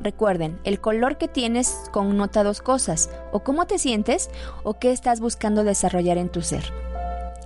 [0.01, 4.29] Recuerden, el color que tienes connota dos cosas, o cómo te sientes
[4.63, 6.63] o qué estás buscando desarrollar en tu ser.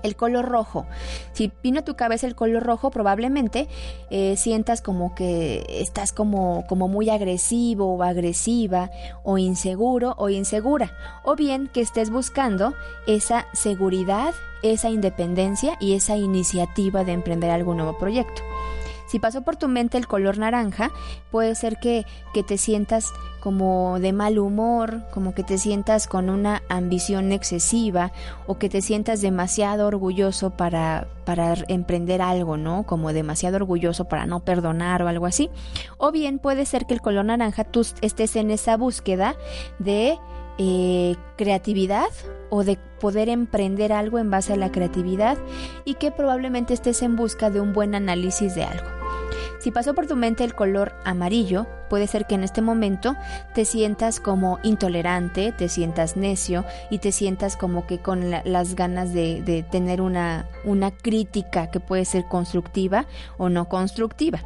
[0.04, 0.86] El color rojo.
[1.34, 3.68] Si vino a tu cabeza el color rojo, probablemente
[4.10, 8.92] eh, sientas como que estás como, como muy agresivo o agresiva,
[9.24, 10.92] o inseguro o insegura.
[11.24, 12.74] O bien que estés buscando
[13.08, 14.34] esa seguridad,
[14.64, 18.42] esa independencia y esa iniciativa de emprender algún nuevo proyecto.
[19.10, 20.92] Si pasó por tu mente el color naranja,
[21.32, 26.30] puede ser que, que te sientas como de mal humor, como que te sientas con
[26.30, 28.12] una ambición excesiva
[28.46, 32.84] o que te sientas demasiado orgulloso para, para emprender algo, ¿no?
[32.84, 35.50] Como demasiado orgulloso para no perdonar o algo así.
[35.98, 39.36] O bien puede ser que el color naranja tú estés en esa búsqueda
[39.80, 40.20] de
[40.60, 42.10] eh, creatividad
[42.50, 45.38] o de poder emprender algo en base a la creatividad
[45.86, 48.99] y que probablemente estés en busca de un buen análisis de algo.
[49.60, 53.16] Si pasó por tu mente el color amarillo, puede ser que en este momento
[53.54, 58.76] te sientas como intolerante, te sientas necio y te sientas como que con la- las
[58.76, 63.06] ganas de, de tener una, una crítica que puede ser constructiva
[63.38, 64.40] o no constructiva.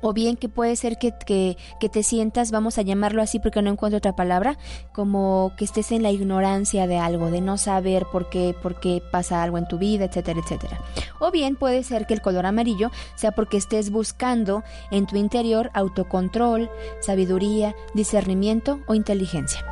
[0.00, 3.62] O bien que puede ser que, que, que te sientas, vamos a llamarlo así porque
[3.62, 4.58] no encuentro otra palabra,
[4.92, 9.02] como que estés en la ignorancia de algo, de no saber por qué, por qué
[9.10, 10.80] pasa algo en tu vida, etcétera, etcétera.
[11.18, 15.70] O bien puede ser que el color amarillo sea porque estés buscando en tu interior
[15.74, 19.64] autocontrol, sabiduría, discernimiento o inteligencia.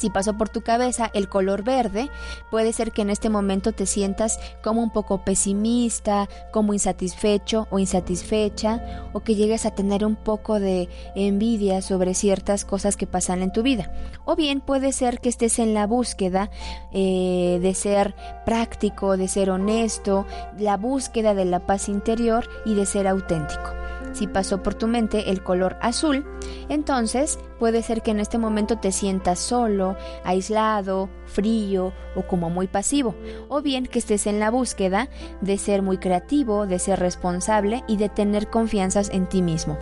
[0.00, 2.08] Si pasó por tu cabeza el color verde,
[2.50, 7.78] puede ser que en este momento te sientas como un poco pesimista, como insatisfecho o
[7.78, 8.80] insatisfecha,
[9.12, 13.52] o que llegues a tener un poco de envidia sobre ciertas cosas que pasan en
[13.52, 13.92] tu vida.
[14.24, 16.50] O bien puede ser que estés en la búsqueda
[16.92, 18.14] eh, de ser
[18.46, 20.24] práctico, de ser honesto,
[20.58, 23.70] la búsqueda de la paz interior y de ser auténtico.
[24.12, 26.26] Si pasó por tu mente el color azul,
[26.68, 32.66] entonces puede ser que en este momento te sientas solo, aislado, frío o como muy
[32.66, 33.14] pasivo,
[33.48, 35.08] o bien que estés en la búsqueda
[35.40, 39.78] de ser muy creativo, de ser responsable y de tener confianzas en ti mismo.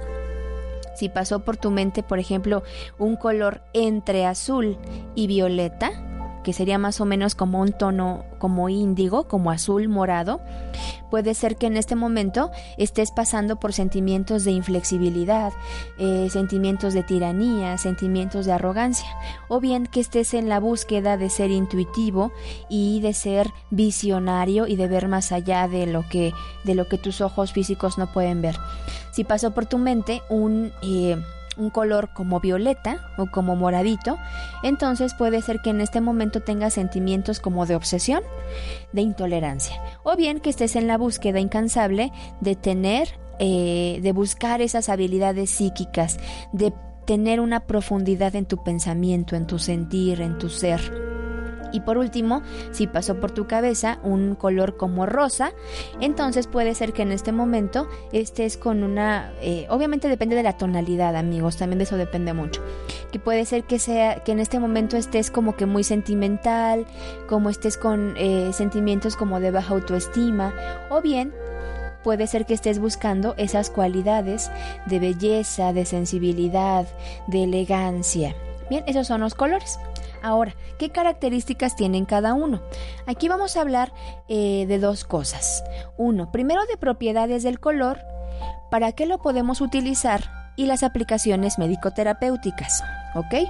[0.95, 2.65] Si pasó por tu mente, por ejemplo,
[2.99, 4.77] un color entre azul
[5.15, 5.93] y violeta,
[6.43, 10.41] que sería más o menos como un tono como índigo, como azul morado,
[11.11, 15.53] puede ser que en este momento estés pasando por sentimientos de inflexibilidad,
[15.99, 19.09] eh, sentimientos de tiranía, sentimientos de arrogancia,
[19.49, 22.33] o bien que estés en la búsqueda de ser intuitivo
[22.69, 26.33] y de ser visionario y de ver más allá de lo que
[26.65, 28.57] de lo que tus ojos físicos no pueden ver.
[29.13, 31.17] Si pasó por tu mente un eh,
[31.59, 34.19] un color como violeta o como moradito,
[34.63, 38.23] entonces puede ser que en este momento tengas sentimientos como de obsesión,
[38.93, 44.61] de intolerancia, o bien que estés en la búsqueda incansable de tener eh, de buscar
[44.61, 46.19] esas habilidades psíquicas,
[46.53, 46.73] de
[47.07, 51.08] tener una profundidad en tu pensamiento, en tu sentir, en tu ser.
[51.73, 55.53] Y por último, si pasó por tu cabeza un color como rosa,
[56.01, 60.57] entonces puede ser que en este momento estés con una, eh, obviamente depende de la
[60.57, 62.63] tonalidad, amigos, también de eso depende mucho.
[63.13, 66.87] Que puede ser que sea, que en este momento estés como que muy sentimental,
[67.29, 70.53] como estés con eh, sentimientos como de baja autoestima,
[70.91, 71.33] o bien
[72.03, 74.51] puede ser que estés buscando esas cualidades
[74.87, 76.87] de belleza, de sensibilidad,
[77.27, 78.35] de elegancia.
[78.71, 79.79] Bien, esos son los colores.
[80.23, 82.61] Ahora, ¿qué características tienen cada uno?
[83.07, 83.93] Aquí vamos a hablar
[84.29, 85.65] eh, de dos cosas.
[85.97, 87.99] Uno, primero de propiedades del color,
[88.71, 92.83] para qué lo podemos utilizar y las aplicaciones médico-terapéuticas,
[93.15, 93.49] ¿ok?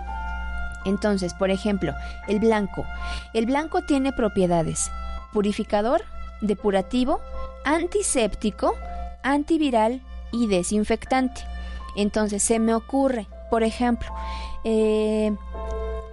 [0.84, 1.92] Entonces, por ejemplo,
[2.28, 2.84] el blanco.
[3.34, 4.90] El blanco tiene propiedades
[5.32, 6.04] purificador,
[6.40, 7.20] depurativo,
[7.64, 8.74] antiséptico,
[9.22, 10.00] antiviral
[10.32, 11.42] y desinfectante.
[11.96, 14.08] Entonces, se me ocurre, por ejemplo,
[14.64, 15.34] eh,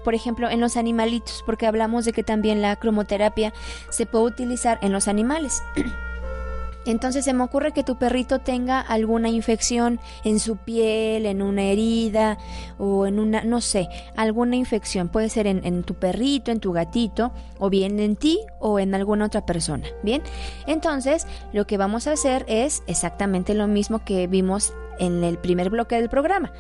[0.05, 3.53] por ejemplo, en los animalitos, porque hablamos de que también la cromoterapia
[3.89, 5.63] se puede utilizar en los animales.
[6.85, 11.63] Entonces se me ocurre que tu perrito tenga alguna infección en su piel, en una
[11.63, 12.37] herida
[12.77, 15.09] o en una, no sé, alguna infección.
[15.09, 18.93] Puede ser en, en, tu perrito, en tu gatito, o bien en ti o en
[18.93, 19.87] alguna otra persona.
[20.03, 20.21] Bien,
[20.67, 25.69] entonces lo que vamos a hacer es exactamente lo mismo que vimos en el primer
[25.69, 26.51] bloque del programa.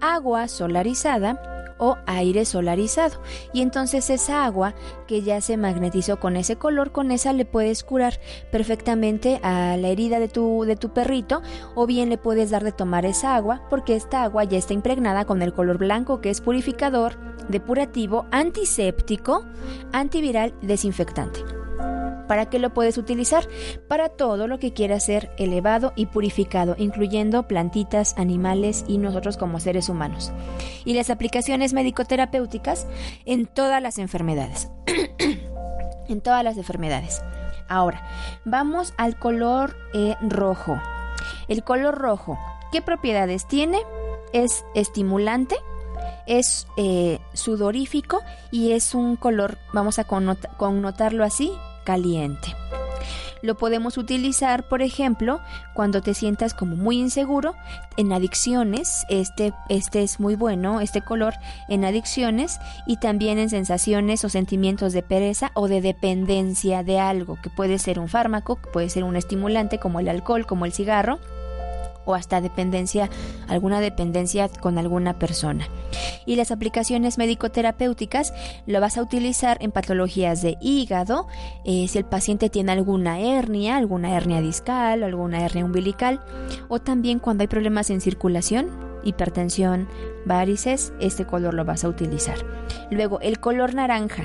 [0.00, 1.40] Agua solarizada
[1.78, 3.20] o aire solarizado.
[3.52, 4.74] Y entonces esa agua
[5.06, 8.20] que ya se magnetizó con ese color, con esa le puedes curar
[8.50, 11.42] perfectamente a la herida de tu, de tu perrito
[11.74, 15.24] o bien le puedes dar de tomar esa agua porque esta agua ya está impregnada
[15.24, 17.16] con el color blanco que es purificador,
[17.48, 19.44] depurativo, antiséptico,
[19.92, 21.53] antiviral, desinfectante.
[22.26, 23.46] ¿Para qué lo puedes utilizar?
[23.88, 29.60] Para todo lo que quiera ser elevado y purificado, incluyendo plantitas, animales y nosotros como
[29.60, 30.32] seres humanos.
[30.84, 32.86] Y las aplicaciones médico-terapéuticas
[33.24, 34.68] en todas las enfermedades.
[36.08, 37.22] en todas las enfermedades.
[37.68, 38.06] Ahora,
[38.44, 40.80] vamos al color eh, rojo.
[41.48, 42.38] El color rojo,
[42.72, 43.78] ¿qué propiedades tiene?
[44.32, 45.56] Es estimulante,
[46.26, 48.20] es eh, sudorífico
[48.50, 51.52] y es un color, vamos a connotarlo así,
[51.84, 52.54] caliente.
[53.44, 55.38] Lo podemos utilizar, por ejemplo,
[55.74, 57.54] cuando te sientas como muy inseguro
[57.98, 59.04] en adicciones.
[59.10, 61.34] Este, este es muy bueno, este color
[61.68, 67.36] en adicciones y también en sensaciones o sentimientos de pereza o de dependencia de algo,
[67.42, 71.18] que puede ser un fármaco, puede ser un estimulante como el alcohol, como el cigarro
[72.04, 73.10] o hasta dependencia,
[73.48, 75.68] alguna dependencia con alguna persona.
[76.26, 78.32] Y las aplicaciones médico-terapéuticas
[78.66, 81.26] lo vas a utilizar en patologías de hígado,
[81.64, 86.20] eh, si el paciente tiene alguna hernia, alguna hernia discal o alguna hernia umbilical,
[86.68, 88.70] o también cuando hay problemas en circulación,
[89.04, 89.88] hipertensión,
[90.24, 92.38] varices, este color lo vas a utilizar.
[92.90, 94.24] Luego, el color naranja.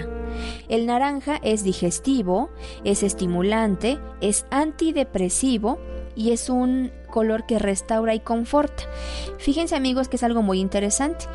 [0.68, 2.50] El naranja es digestivo,
[2.84, 5.80] es estimulante, es antidepresivo
[6.16, 8.84] y es un color que restaura y conforta.
[9.38, 11.26] Fíjense amigos que es algo muy interesante,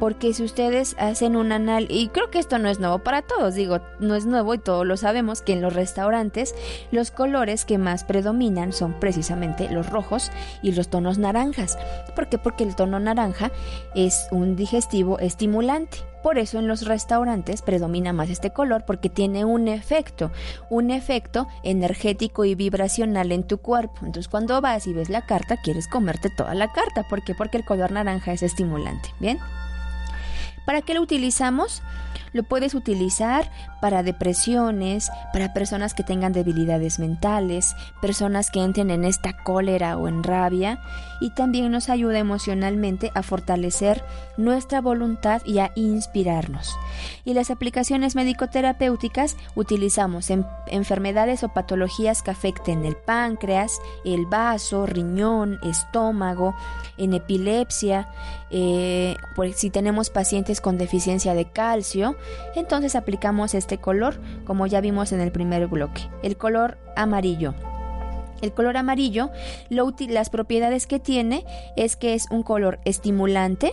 [0.00, 3.54] porque si ustedes hacen un anal, y creo que esto no es nuevo para todos,
[3.54, 6.54] digo, no es nuevo y todos lo sabemos, que en los restaurantes
[6.90, 10.30] los colores que más predominan son precisamente los rojos
[10.62, 11.78] y los tonos naranjas.
[12.14, 12.38] ¿Por qué?
[12.38, 13.50] Porque el tono naranja
[13.94, 16.11] es un digestivo estimulante.
[16.22, 20.30] Por eso en los restaurantes predomina más este color porque tiene un efecto,
[20.70, 24.06] un efecto energético y vibracional en tu cuerpo.
[24.06, 27.08] Entonces cuando vas y ves la carta, quieres comerte toda la carta.
[27.08, 27.34] ¿Por qué?
[27.34, 29.10] Porque el color naranja es estimulante.
[29.18, 29.38] ¿Bien?
[30.64, 31.82] ¿Para qué lo utilizamos?
[32.32, 33.50] Lo puedes utilizar
[33.82, 40.06] para depresiones, para personas que tengan debilidades mentales, personas que entren en esta cólera o
[40.06, 40.78] en rabia
[41.20, 44.04] y también nos ayuda emocionalmente a fortalecer
[44.36, 46.76] nuestra voluntad y a inspirarnos.
[47.24, 54.86] Y las aplicaciones médico-terapéuticas utilizamos en enfermedades o patologías que afecten el páncreas, el vaso,
[54.86, 56.54] riñón, estómago,
[56.98, 58.08] en epilepsia,
[58.50, 59.16] eh,
[59.54, 62.16] si tenemos pacientes con deficiencia de calcio,
[62.54, 67.54] entonces aplicamos este color como ya vimos en el primer bloque, el color amarillo.
[68.42, 69.30] El color amarillo,
[69.70, 73.72] las propiedades que tiene es que es un color estimulante,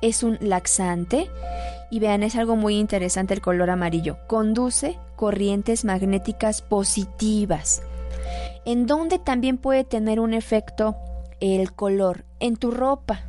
[0.00, 1.30] es un laxante
[1.88, 4.16] y vean, es algo muy interesante el color amarillo.
[4.26, 7.82] Conduce corrientes magnéticas positivas.
[8.64, 10.96] En donde también puede tener un efecto
[11.38, 13.20] el color en tu ropa.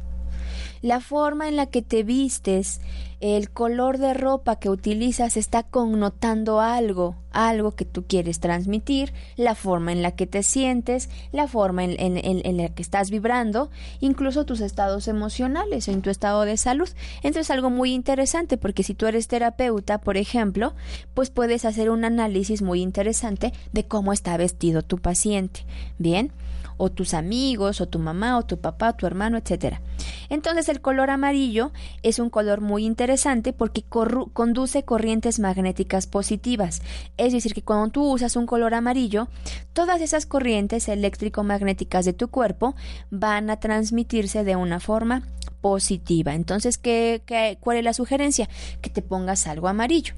[0.84, 2.82] La forma en la que te vistes,
[3.22, 9.56] el color de ropa que utilizas está connotando algo, algo que tú quieres transmitir, la
[9.56, 13.72] forma en la que te sientes, la forma en, la que estás vibrando,
[14.02, 16.90] incluso tus estados emocionales, en tu estado de salud.
[17.24, 20.74] Entonces algo muy interesante porque si tú eres terapeuta, por ejemplo,
[21.14, 25.62] pues puedes hacer un análisis muy interesante de cómo está vestido tu paciente.
[25.98, 26.34] Bien
[26.78, 29.82] o tus amigos, o tu mamá, o tu papá, o tu hermano, etcétera.
[30.30, 31.72] Entonces el color amarillo
[32.02, 36.82] es un color muy interesante porque conduce corrientes magnéticas positivas.
[37.18, 39.28] Es decir, que cuando tú usas un color amarillo,
[39.74, 42.76] todas esas corrientes eléctrico-magnéticas de tu cuerpo
[43.12, 45.24] van a transmitirse de una forma
[45.62, 46.34] positiva.
[46.34, 48.50] Entonces, ¿qué, qué, cuál es la sugerencia?
[48.82, 50.14] Que te pongas algo amarillo.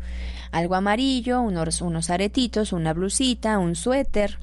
[0.52, 4.40] Algo amarillo, unos aretitos, una blusita, un suéter,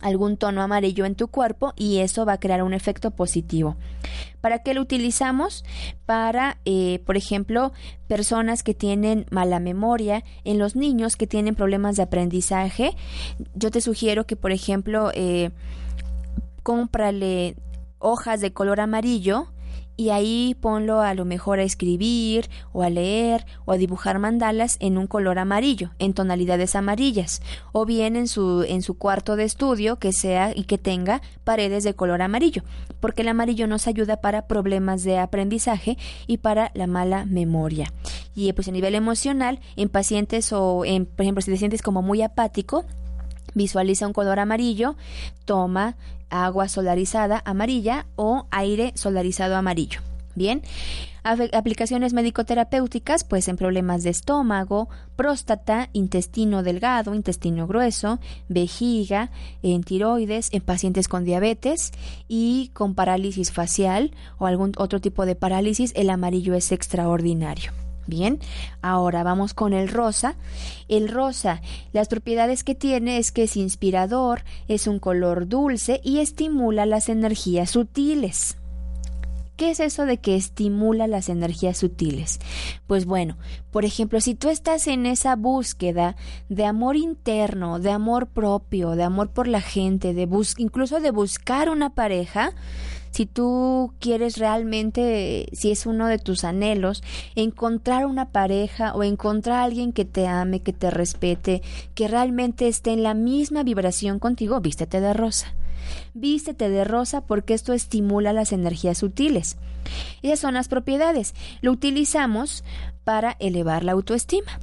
[0.00, 3.76] algún tono amarillo en tu cuerpo y eso va a crear un efecto positivo.
[4.40, 5.64] ¿Para qué lo utilizamos?
[6.04, 7.72] Para, eh, por ejemplo,
[8.06, 12.94] personas que tienen mala memoria, en los niños que tienen problemas de aprendizaje.
[13.54, 15.50] Yo te sugiero que, por ejemplo, eh,
[16.62, 17.56] cómprale
[17.98, 19.48] hojas de color amarillo
[19.96, 24.76] y ahí ponlo a lo mejor a escribir o a leer o a dibujar mandalas
[24.80, 27.40] en un color amarillo, en tonalidades amarillas,
[27.72, 31.84] o bien en su en su cuarto de estudio que sea y que tenga paredes
[31.84, 32.62] de color amarillo,
[33.00, 37.92] porque el amarillo nos ayuda para problemas de aprendizaje y para la mala memoria.
[38.34, 42.02] Y pues a nivel emocional, en pacientes o en por ejemplo si te sientes como
[42.02, 42.84] muy apático,
[43.54, 44.96] visualiza un color amarillo,
[45.44, 45.96] toma
[46.30, 50.00] agua solarizada amarilla o aire solarizado amarillo.
[50.34, 50.60] Bien,
[51.24, 59.30] aplicaciones médico-terapéuticas, pues en problemas de estómago, próstata, intestino delgado, intestino grueso, vejiga,
[59.62, 61.92] en tiroides, en pacientes con diabetes
[62.28, 67.72] y con parálisis facial o algún otro tipo de parálisis, el amarillo es extraordinario.
[68.06, 68.38] Bien,
[68.82, 70.36] ahora vamos con el rosa.
[70.88, 71.60] El rosa,
[71.92, 77.08] las propiedades que tiene es que es inspirador, es un color dulce y estimula las
[77.08, 78.56] energías sutiles.
[79.56, 82.40] ¿Qué es eso de que estimula las energías sutiles?
[82.86, 83.38] Pues bueno,
[83.70, 86.14] por ejemplo, si tú estás en esa búsqueda
[86.50, 90.28] de amor interno, de amor propio, de amor por la gente, de
[90.58, 92.52] incluso de buscar una pareja,
[93.16, 97.02] si tú quieres realmente, si es uno de tus anhelos,
[97.34, 101.62] encontrar una pareja o encontrar a alguien que te ame, que te respete,
[101.94, 105.54] que realmente esté en la misma vibración contigo, vístete de rosa.
[106.12, 109.56] Vístete de rosa porque esto estimula las energías sutiles.
[110.20, 111.32] Esas son las propiedades.
[111.62, 112.64] Lo utilizamos
[113.04, 114.60] para elevar la autoestima.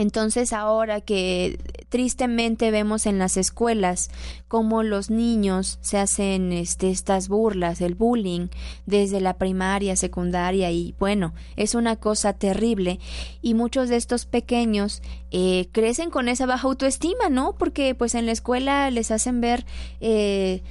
[0.00, 1.58] Entonces ahora que
[1.90, 4.10] tristemente vemos en las escuelas
[4.48, 8.48] cómo los niños se hacen este, estas burlas, el bullying
[8.86, 12.98] desde la primaria, secundaria y bueno, es una cosa terrible
[13.42, 17.54] y muchos de estos pequeños eh, crecen con esa baja autoestima, ¿no?
[17.58, 19.66] Porque pues en la escuela les hacen ver
[20.00, 20.62] eh,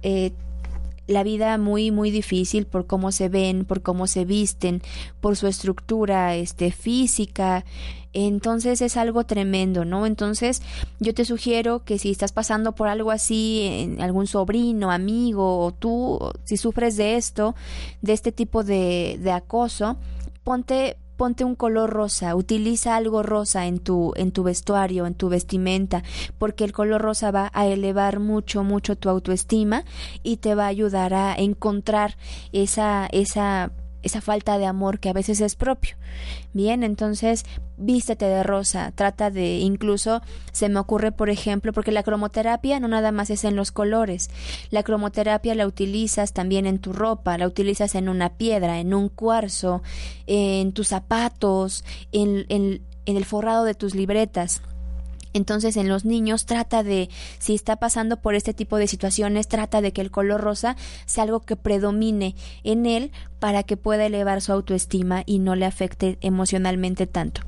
[0.00, 0.32] eh,
[1.10, 4.82] la vida muy muy difícil por cómo se ven, por cómo se visten,
[5.20, 7.64] por su estructura este física.
[8.12, 10.04] Entonces es algo tremendo, ¿no?
[10.04, 10.62] Entonces
[10.98, 15.72] yo te sugiero que si estás pasando por algo así, en algún sobrino, amigo o
[15.72, 17.54] tú, si sufres de esto,
[18.02, 19.96] de este tipo de, de acoso,
[20.42, 25.28] ponte ponte un color rosa, utiliza algo rosa en tu en tu vestuario, en tu
[25.28, 26.02] vestimenta,
[26.38, 29.84] porque el color rosa va a elevar mucho mucho tu autoestima
[30.22, 32.16] y te va a ayudar a encontrar
[32.52, 33.70] esa esa
[34.02, 35.96] esa falta de amor que a veces es propio.
[36.52, 37.44] Bien, entonces
[37.76, 40.20] vístete de rosa, trata de incluso
[40.52, 44.30] se me ocurre, por ejemplo, porque la cromoterapia no nada más es en los colores.
[44.70, 49.08] La cromoterapia la utilizas también en tu ropa, la utilizas en una piedra, en un
[49.08, 49.82] cuarzo,
[50.26, 54.62] en tus zapatos, en, en, en el forrado de tus libretas.
[55.32, 57.08] Entonces en los niños trata de,
[57.38, 60.76] si está pasando por este tipo de situaciones, trata de que el color rosa
[61.06, 65.66] sea algo que predomine en él para que pueda elevar su autoestima y no le
[65.66, 67.42] afecte emocionalmente tanto.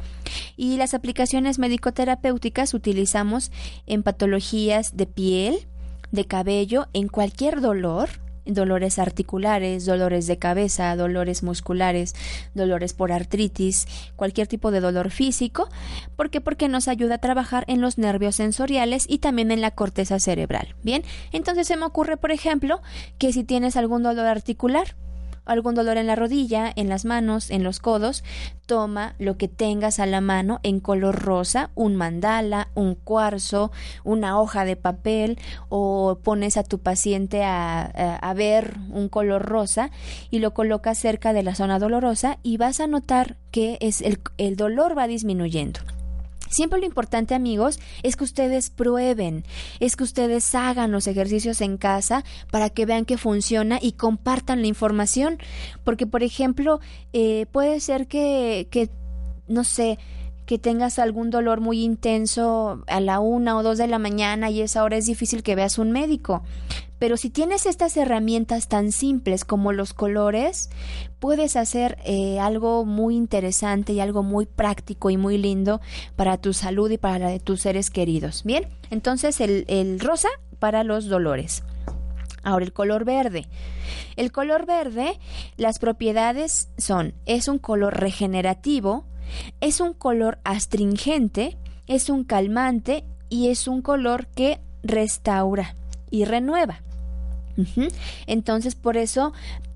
[0.56, 3.50] Y las aplicaciones médico-terapéuticas utilizamos
[3.86, 5.66] en patologías de piel,
[6.10, 8.08] de cabello, en cualquier dolor,
[8.46, 12.14] dolores articulares, dolores de cabeza, dolores musculares,
[12.54, 13.86] dolores por artritis,
[14.16, 15.68] cualquier tipo de dolor físico.
[16.16, 16.40] ¿Por qué?
[16.40, 20.74] Porque nos ayuda a trabajar en los nervios sensoriales y también en la corteza cerebral.
[20.82, 22.80] Bien, entonces se me ocurre, por ejemplo,
[23.18, 24.94] que si tienes algún dolor articular,
[25.44, 28.24] algún dolor en la rodilla, en las manos, en los codos,
[28.66, 33.70] toma lo que tengas a la mano en color rosa, un mandala, un cuarzo,
[34.04, 35.38] una hoja de papel
[35.68, 39.90] o pones a tu paciente a, ver un color rosa
[40.30, 44.20] y lo colocas cerca de la zona dolorosa y vas a notar que es el,
[44.38, 45.80] el dolor va disminuyendo.
[46.52, 49.44] Siempre lo importante, amigos, es que ustedes prueben,
[49.80, 54.60] es que ustedes hagan los ejercicios en casa para que vean que funciona y compartan
[54.60, 55.38] la información.
[55.82, 56.80] Porque, por ejemplo,
[57.14, 58.90] eh, puede ser que, que,
[59.48, 59.98] no sé,
[60.44, 64.60] que tengas algún dolor muy intenso a la una o dos de la mañana y
[64.60, 66.42] esa hora es difícil que veas un médico.
[67.02, 70.70] Pero si tienes estas herramientas tan simples como los colores,
[71.18, 75.80] puedes hacer eh, algo muy interesante y algo muy práctico y muy lindo
[76.14, 78.44] para tu salud y para tus seres queridos.
[78.44, 80.28] Bien, entonces el, el rosa
[80.60, 81.64] para los dolores.
[82.44, 83.48] Ahora el color verde.
[84.14, 85.18] El color verde,
[85.56, 89.06] las propiedades son, es un color regenerativo,
[89.60, 95.74] es un color astringente, es un calmante y es un color que restaura
[96.08, 96.80] y renueva.
[98.26, 99.32] Entonces, por eso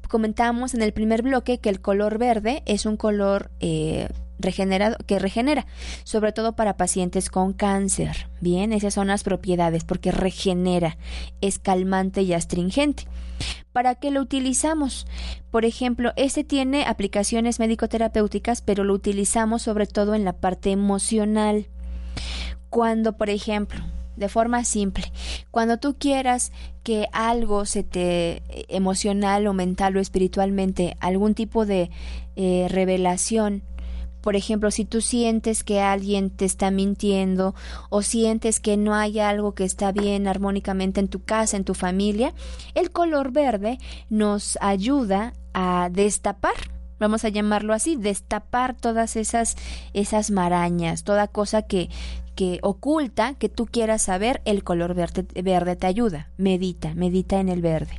[0.08, 4.08] comentamos en el primer bloque que el color verde es un color eh,
[4.38, 5.66] regenerado, que regenera,
[6.04, 8.28] sobre todo para pacientes con cáncer.
[8.40, 10.96] Bien, esas son las propiedades, porque regenera,
[11.40, 13.04] es calmante y astringente.
[13.72, 15.06] ¿Para qué lo utilizamos?
[15.50, 21.66] Por ejemplo, este tiene aplicaciones médico-terapéuticas, pero lo utilizamos sobre todo en la parte emocional.
[22.70, 23.84] Cuando, por ejemplo,
[24.16, 25.12] de forma simple,
[25.50, 26.52] cuando tú quieras
[26.82, 31.90] que algo se te emocional o mental o espiritualmente, algún tipo de
[32.36, 33.62] eh, revelación,
[34.26, 37.54] por ejemplo, si tú sientes que alguien te está mintiendo
[37.90, 41.74] o sientes que no hay algo que está bien armónicamente en tu casa, en tu
[41.74, 42.34] familia,
[42.74, 43.78] el color verde
[44.10, 46.54] nos ayuda a destapar
[46.98, 49.56] vamos a llamarlo así, destapar todas esas,
[49.92, 51.90] esas marañas, toda cosa que,
[52.36, 56.28] que oculta, que tú quieras saber, el color verde, te ayuda.
[56.36, 57.98] Medita, medita en el verde.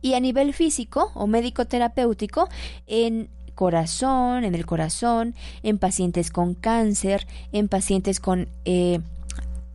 [0.00, 2.48] Y a nivel físico o médico terapéutico,
[2.86, 9.00] en corazón, en el corazón, en pacientes con cáncer, en pacientes con eh,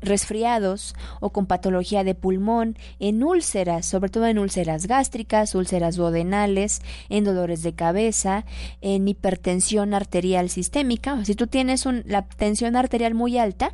[0.01, 6.81] resfriados o con patología de pulmón, en úlceras, sobre todo en úlceras gástricas, úlceras duodenales,
[7.09, 8.45] en dolores de cabeza,
[8.81, 11.23] en hipertensión arterial sistémica.
[11.25, 13.73] Si tú tienes la tensión arterial muy alta,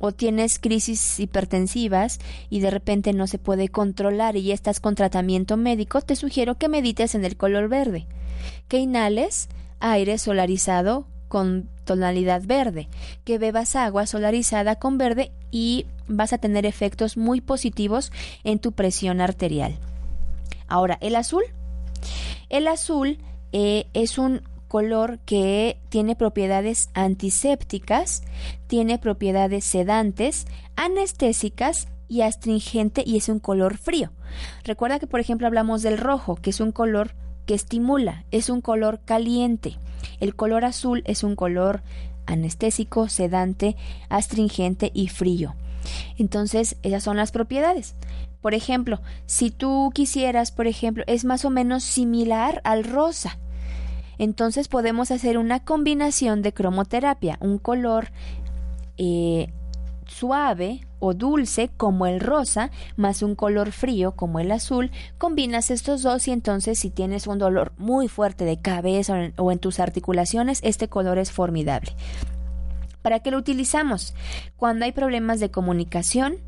[0.00, 5.56] o tienes crisis hipertensivas y de repente no se puede controlar y estás con tratamiento
[5.56, 8.06] médico, te sugiero que medites en el color verde,
[8.68, 9.48] que inhales
[9.80, 12.88] aire solarizado con tonalidad verde,
[13.24, 18.12] que bebas agua solarizada con verde y vas a tener efectos muy positivos
[18.44, 19.76] en tu presión arterial.
[20.66, 21.44] Ahora, el azul.
[22.48, 23.18] El azul
[23.52, 28.22] eh, es un color que tiene propiedades antisépticas,
[28.66, 34.12] tiene propiedades sedantes, anestésicas y astringente y es un color frío.
[34.64, 37.14] Recuerda que por ejemplo hablamos del rojo, que es un color
[37.48, 39.78] que estimula, es un color caliente.
[40.20, 41.80] El color azul es un color
[42.26, 43.74] anestésico, sedante,
[44.10, 45.54] astringente y frío.
[46.18, 47.94] Entonces, esas son las propiedades.
[48.42, 53.38] Por ejemplo, si tú quisieras, por ejemplo, es más o menos similar al rosa.
[54.18, 58.10] Entonces podemos hacer una combinación de cromoterapia, un color
[58.98, 59.50] eh,
[60.06, 66.02] suave o dulce como el rosa, más un color frío como el azul, combinas estos
[66.02, 70.60] dos y entonces si tienes un dolor muy fuerte de cabeza o en, tus articulaciones,
[70.62, 71.92] este color es formidable.
[73.02, 74.14] ¿Para qué lo utilizamos?
[74.56, 76.38] Cuando hay problemas de comunicación,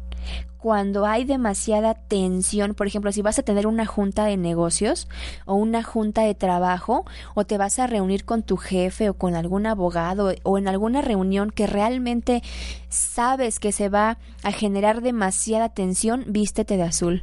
[0.59, 5.09] cuando hay demasiada tensión, por ejemplo, si vas a tener una junta de negocios
[5.47, 9.35] o una junta de trabajo o te vas a reunir con tu jefe o con
[9.35, 12.43] algún abogado o en alguna reunión que realmente
[12.91, 17.23] sabes que se va a generar demasiada tensión, vístete de azul.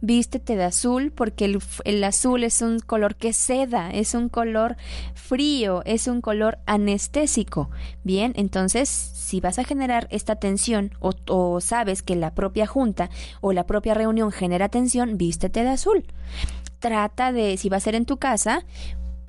[0.00, 4.76] Vístete de azul porque el, el, azul es un color que seda, es un color
[5.14, 7.70] frío, es un color anestésico.
[8.04, 13.10] Bien, entonces si vas a generar esta tensión o, o, sabes que la propia junta
[13.40, 16.04] o la propia reunión genera tensión, vístete de azul.
[16.78, 18.64] Trata de, si va a ser en tu casa,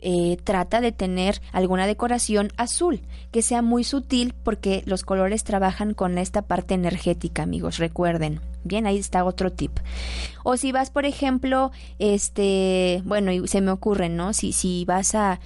[0.02, 5.94] eh, trata de tener alguna decoración azul, que sea muy sutil porque los colores trabajan
[5.94, 8.42] con esta parte energética, amigos, recuerden.
[8.64, 9.80] Bien, ahí está otro tip.
[10.44, 14.34] O si vas, por ejemplo, este, bueno, se me ocurre, ¿no?
[14.34, 15.40] Si, si vas a,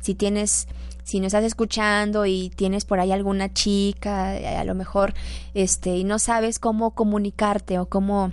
[0.00, 0.68] si tienes
[1.02, 5.12] si no estás escuchando y tienes por ahí alguna chica, a lo mejor,
[5.54, 8.32] este, y no sabes cómo comunicarte o cómo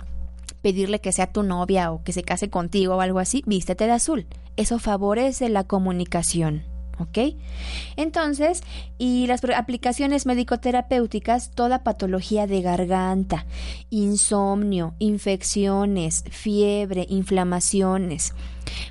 [0.62, 3.92] pedirle que sea tu novia o que se case contigo o algo así, vístete de
[3.92, 4.26] azul.
[4.58, 6.64] Eso favorece la comunicación.
[7.00, 7.36] ¿Ok?
[7.94, 8.62] Entonces,
[8.98, 13.46] y las aplicaciones médico-terapéuticas, toda patología de garganta,
[13.88, 18.34] insomnio, infecciones, fiebre, inflamaciones,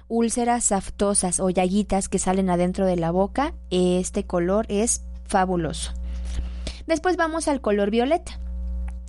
[0.07, 5.91] úlceras saftosas o llaguitas que salen adentro de la boca, este color es fabuloso.
[6.85, 8.39] Después vamos al color violeta.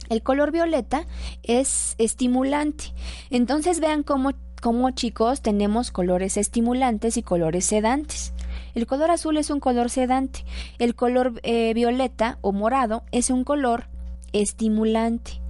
[0.08, 1.06] El color violeta
[1.44, 2.92] es estimulante.
[3.30, 8.32] Entonces vean cómo, cómo chicos tenemos colores estimulantes y colores sedantes.
[8.74, 10.44] El color azul es un color sedante.
[10.78, 13.86] El color eh, violeta o morado es un color
[14.32, 15.40] estimulante,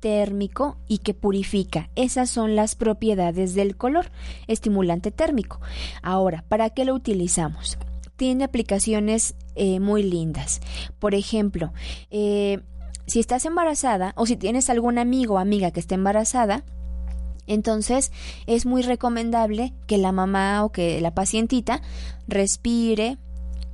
[0.00, 1.88] térmico y que purifica.
[1.94, 4.10] Esas son las propiedades del color
[4.48, 5.60] estimulante térmico.
[6.02, 7.78] Ahora, ¿para qué lo utilizamos?
[8.16, 10.60] Tiene aplicaciones eh, muy lindas.
[10.98, 11.72] Por ejemplo,
[12.10, 12.60] eh,
[13.06, 16.64] si estás embarazada o si tienes algún amigo o amiga que esté embarazada,
[17.46, 18.12] entonces
[18.46, 21.82] es muy recomendable que la mamá o que la pacientita
[22.28, 23.18] respire,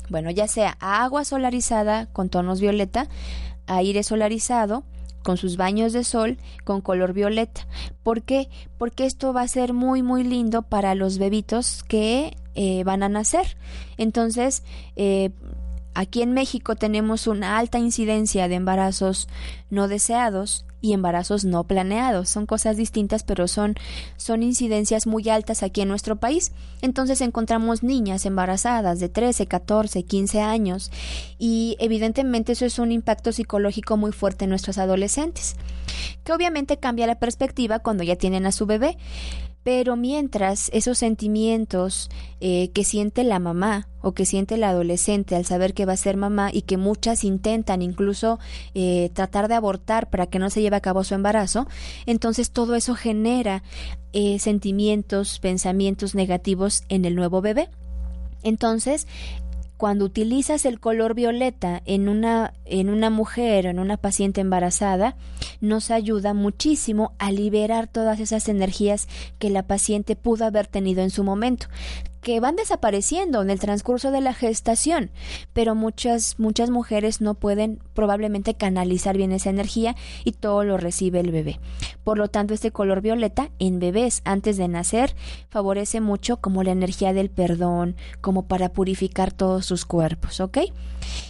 [0.08, 3.08] bueno, ya sea agua solarizada con tonos violeta,
[3.66, 4.84] aire solarizado,
[5.22, 7.66] con sus baños de sol con color violeta.
[8.02, 8.48] ¿Por qué?
[8.78, 13.08] Porque esto va a ser muy muy lindo para los bebitos que eh, van a
[13.08, 13.58] nacer.
[13.98, 14.62] Entonces,
[14.96, 15.30] eh,
[15.94, 19.28] Aquí en México tenemos una alta incidencia de embarazos
[19.70, 22.28] no deseados y embarazos no planeados.
[22.28, 23.74] Son cosas distintas, pero son,
[24.16, 26.52] son incidencias muy altas aquí en nuestro país.
[26.82, 30.90] Entonces encontramos niñas embarazadas de 13, 14, 15 años
[31.38, 35.56] y evidentemente eso es un impacto psicológico muy fuerte en nuestros adolescentes,
[36.22, 38.96] que obviamente cambia la perspectiva cuando ya tienen a su bebé.
[39.68, 42.08] Pero mientras esos sentimientos
[42.40, 45.98] eh, que siente la mamá o que siente el adolescente al saber que va a
[45.98, 48.38] ser mamá y que muchas intentan incluso
[48.72, 51.66] eh, tratar de abortar para que no se lleve a cabo su embarazo,
[52.06, 53.62] entonces todo eso genera
[54.14, 57.68] eh, sentimientos, pensamientos negativos en el nuevo bebé.
[58.42, 59.06] Entonces,
[59.78, 65.16] cuando utilizas el color violeta en una, en una mujer o en una paciente embarazada,
[65.60, 69.06] nos ayuda muchísimo a liberar todas esas energías
[69.38, 71.68] que la paciente pudo haber tenido en su momento
[72.20, 75.10] que van desapareciendo en el transcurso de la gestación,
[75.52, 81.20] pero muchas muchas mujeres no pueden probablemente canalizar bien esa energía y todo lo recibe
[81.20, 81.60] el bebé.
[82.04, 85.14] Por lo tanto, este color violeta en bebés antes de nacer
[85.48, 90.58] favorece mucho como la energía del perdón, como para purificar todos sus cuerpos, ¿ok?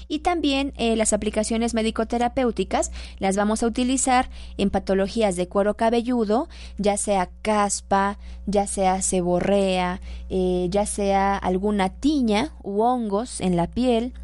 [0.09, 6.49] Y también eh, las aplicaciones médico-terapéuticas las vamos a utilizar en patologías de cuero cabelludo,
[6.79, 10.01] ya sea caspa, ya sea seborrea,
[10.31, 14.15] eh, ya sea alguna tiña u hongos en la piel,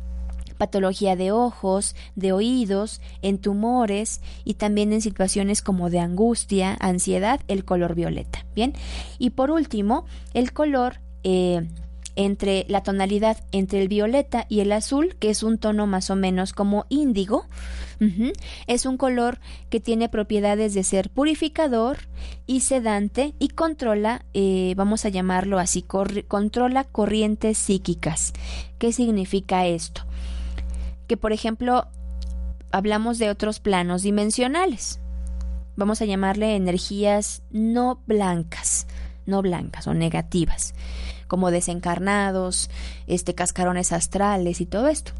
[0.54, 7.40] patología de ojos, de oídos, en tumores y también en situaciones como de angustia, ansiedad,
[7.48, 8.46] el color violeta.
[8.54, 8.72] Bien,
[9.18, 11.68] y por último, el color eh,
[12.16, 16.16] entre la tonalidad entre el violeta y el azul, que es un tono más o
[16.16, 17.46] menos como índigo.
[18.66, 19.38] Es un color
[19.70, 21.96] que tiene propiedades de ser purificador
[22.46, 25.82] y sedante y controla, eh, vamos a llamarlo así,
[26.28, 28.34] controla corrientes psíquicas.
[28.78, 30.02] ¿Qué significa esto?
[31.06, 31.88] Que por ejemplo
[32.72, 35.00] hablamos de otros planos dimensionales.
[35.76, 38.86] Vamos a llamarle energías no blancas,
[39.24, 40.74] no blancas o negativas
[41.34, 42.70] como desencarnados,
[43.08, 45.10] este cascarones astrales y todo esto.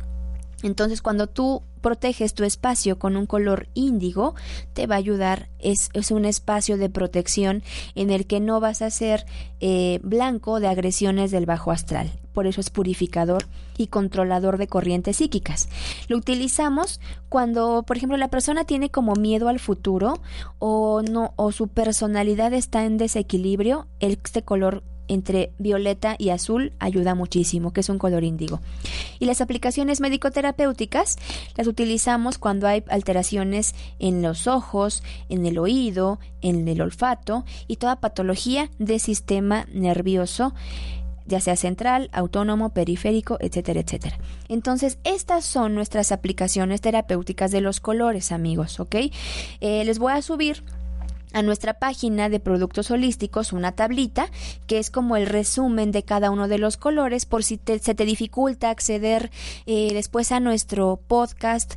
[0.62, 4.36] Entonces, cuando tú proteges tu espacio con un color índigo,
[4.74, 7.64] te va a ayudar, es, es un espacio de protección
[7.96, 9.26] en el que no vas a ser
[9.58, 12.12] eh, blanco de agresiones del bajo astral.
[12.32, 13.46] Por eso es purificador
[13.76, 15.68] y controlador de corrientes psíquicas.
[16.06, 20.20] Lo utilizamos cuando, por ejemplo, la persona tiene como miedo al futuro
[20.60, 27.14] o no, o su personalidad está en desequilibrio, este color entre violeta y azul ayuda
[27.14, 28.60] muchísimo, que es un color índigo.
[29.18, 31.16] Y las aplicaciones médico-terapéuticas
[31.56, 37.76] las utilizamos cuando hay alteraciones en los ojos, en el oído, en el olfato y
[37.76, 40.54] toda patología de sistema nervioso
[41.26, 44.18] ya sea central, autónomo, periférico, etcétera, etcétera.
[44.48, 48.96] Entonces, estas son nuestras aplicaciones terapéuticas de los colores, amigos, ¿ok?
[49.60, 50.62] Eh, les voy a subir
[51.34, 54.30] a nuestra página de productos holísticos una tablita
[54.66, 58.04] que es como el resumen de cada uno de los colores por si se te
[58.04, 59.30] dificulta acceder
[59.66, 61.74] eh, después a nuestro podcast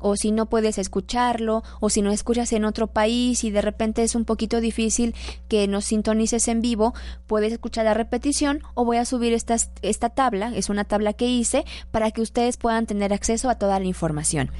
[0.00, 4.02] o si no puedes escucharlo o si no escuchas en otro país y de repente
[4.02, 5.14] es un poquito difícil
[5.48, 6.94] que nos sintonices en vivo,
[7.26, 11.26] puedes escuchar la repetición o voy a subir esta, esta tabla, es una tabla que
[11.26, 14.50] hice para que ustedes puedan tener acceso a toda la información.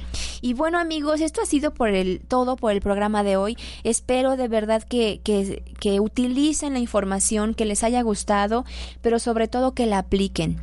[0.41, 3.57] Y bueno amigos, esto ha sido por el todo por el programa de hoy.
[3.83, 8.65] Espero de verdad que, que, que utilicen la información, que les haya gustado,
[9.01, 10.59] pero sobre todo que la apliquen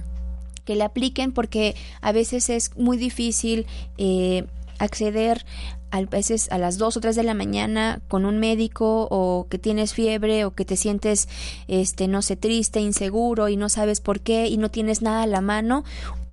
[0.69, 3.65] que la apliquen porque a veces es muy difícil
[3.97, 4.45] eh,
[4.79, 5.45] acceder
[5.91, 9.59] a veces a las 2 o 3 de la mañana con un médico o que
[9.59, 11.29] tienes fiebre o que te sientes
[11.67, 15.27] este no sé triste, inseguro y no sabes por qué y no tienes nada a
[15.27, 15.85] la mano,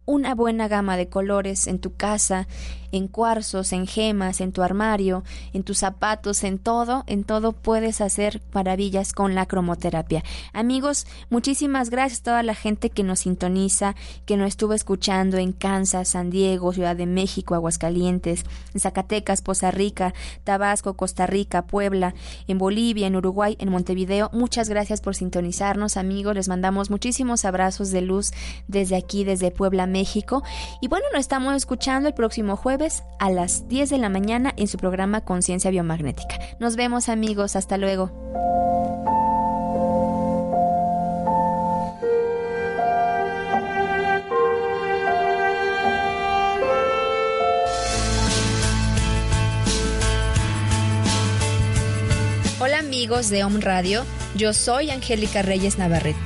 [0.06, 2.48] una buena gama de colores en tu casa,
[2.96, 5.24] en cuarzos, en gemas, en tu armario,
[5.54, 10.24] en tus zapatos, en todo, en todo puedes hacer maravillas con la cromoterapia.
[10.54, 15.52] Amigos, muchísimas gracias a toda la gente que nos sintoniza, que nos estuvo escuchando en
[15.52, 22.16] Kansas, San Diego, Ciudad de México, Aguascalientes, en Zacatecas, Poza Rica, Tabasco, Costa Rica, Puebla,
[22.48, 24.30] en Bolivia, en Uruguay, en Montevideo.
[24.32, 26.36] Muchas gracias por sintonizarnos, amigos.
[26.36, 28.32] Les mandamos muchísimos abrazos de luz
[28.68, 30.44] desde aquí, desde Puebla, México.
[30.82, 32.85] Y bueno, nos estamos escuchando el próximo jueves
[33.18, 36.38] a las 10 de la mañana en su programa Conciencia Biomagnética.
[36.60, 38.12] Nos vemos amigos, hasta luego.
[52.60, 54.06] Hola amigos de Home Radio,
[54.36, 56.20] yo soy Angélica Reyes Navarrete,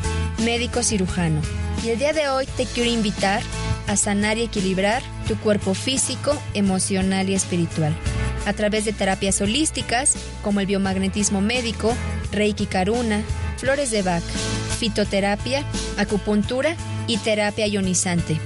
[0.44, 1.42] médico cirujano,
[1.86, 3.42] y el día de hoy te quiero invitar
[3.88, 7.96] a sanar y equilibrar tu cuerpo físico, emocional y espiritual.
[8.48, 11.94] A través de terapias holísticas como el biomagnetismo médico,
[12.32, 13.22] Reiki Karuna,
[13.58, 14.24] flores de Bach,
[14.80, 15.64] fitoterapia,
[15.98, 16.76] acupuntura
[17.06, 18.40] y terapia ionizante.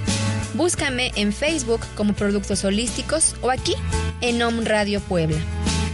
[0.52, 3.74] Búscame en Facebook como Productos Holísticos o aquí
[4.20, 5.38] en Om Radio Puebla.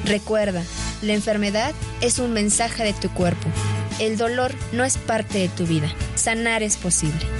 [0.06, 0.64] Recuerda,
[1.02, 3.48] la enfermedad es un mensaje de tu cuerpo.
[4.00, 5.88] El dolor no es parte de tu vida.
[6.16, 7.39] Sanar es posible.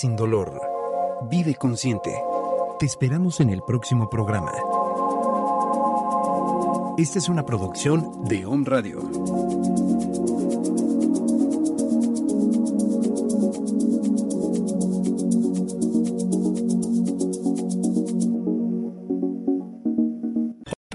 [0.00, 0.58] Sin dolor.
[1.28, 2.10] Vive consciente.
[2.78, 4.50] Te esperamos en el próximo programa.
[6.96, 9.02] Esta es una producción de On Radio.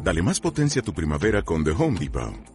[0.02, 2.55] Dale más potencia a tu primavera con The Home Depot.